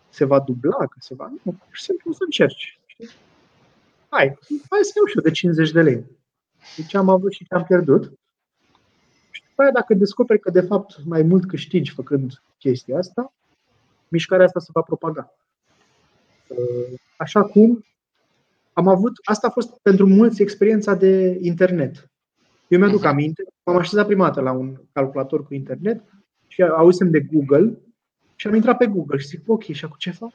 [0.09, 1.27] se va dubla, că se va...
[1.27, 2.79] Nu, pur și simplu să încerci.
[4.09, 4.37] Hai,
[4.69, 6.05] hai să iau și eu de 50 de lei.
[6.75, 8.18] De ce am avut și ce am pierdut.
[9.59, 13.33] Și după aia, dacă descoperi că de fapt mai mult câștigi făcând chestia asta,
[14.07, 15.33] mișcarea asta se va propaga.
[16.47, 17.85] Uh, așa cum
[18.73, 22.09] am avut, asta a fost pentru mulți experiența de internet.
[22.67, 23.07] Eu mi-aduc mhm.
[23.07, 26.03] aminte, m-am așezat prima dată la un calculator cu internet
[26.47, 27.77] și auzim de Google
[28.35, 30.31] și am intrat pe Google și zic, ok, și acum ce fac?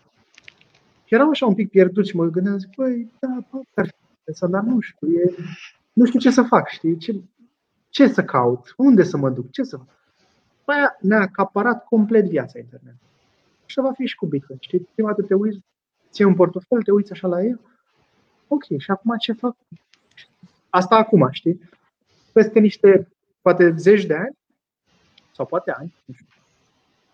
[1.04, 4.46] Și eram așa un pic pierdut și mă gândeam, zic, băi, da, bă, ar fi
[4.50, 5.34] dar nu știu, e,
[5.92, 7.14] nu știu ce să fac, știi, ce,
[7.94, 9.86] ce să caut, unde să mă duc, ce să fac.
[10.64, 12.94] Aia ne-a acaparat complet viața internet.
[13.66, 14.58] Și va fi și cu Bitcoin.
[14.60, 15.58] Știi, prima dată te uiți,
[16.10, 17.60] ții un portofel, te uiți așa la el.
[18.48, 19.56] Ok, și acum ce fac?
[20.68, 21.60] Asta acum, știi?
[22.32, 23.08] Peste niște,
[23.42, 24.36] poate zeci de ani,
[25.32, 26.26] sau poate ani, nu știu,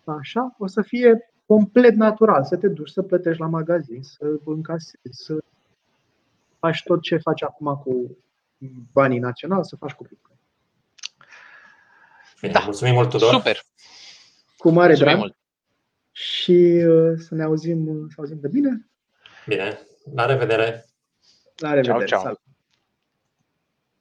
[0.05, 5.23] așa, o să fie complet natural să te duci să plătești la magazin, să încasezi,
[5.25, 5.45] să
[6.59, 8.17] faci tot ce faci acum cu
[8.93, 10.30] banii naționali, să faci cu Bitcoin.
[12.41, 12.61] Bine, da.
[12.65, 13.33] mulțumim mult, Tudor.
[13.33, 13.63] Super.
[14.57, 15.19] Cu mare mulțumim drag.
[15.19, 15.37] Mult.
[16.13, 18.91] Și uh, să ne auzim, să auzim de bine.
[19.47, 19.81] Bine.
[20.15, 20.87] La revedere.
[21.57, 22.05] La revedere.
[22.05, 22.21] Ciao, ciao.
[22.21, 22.41] Salut.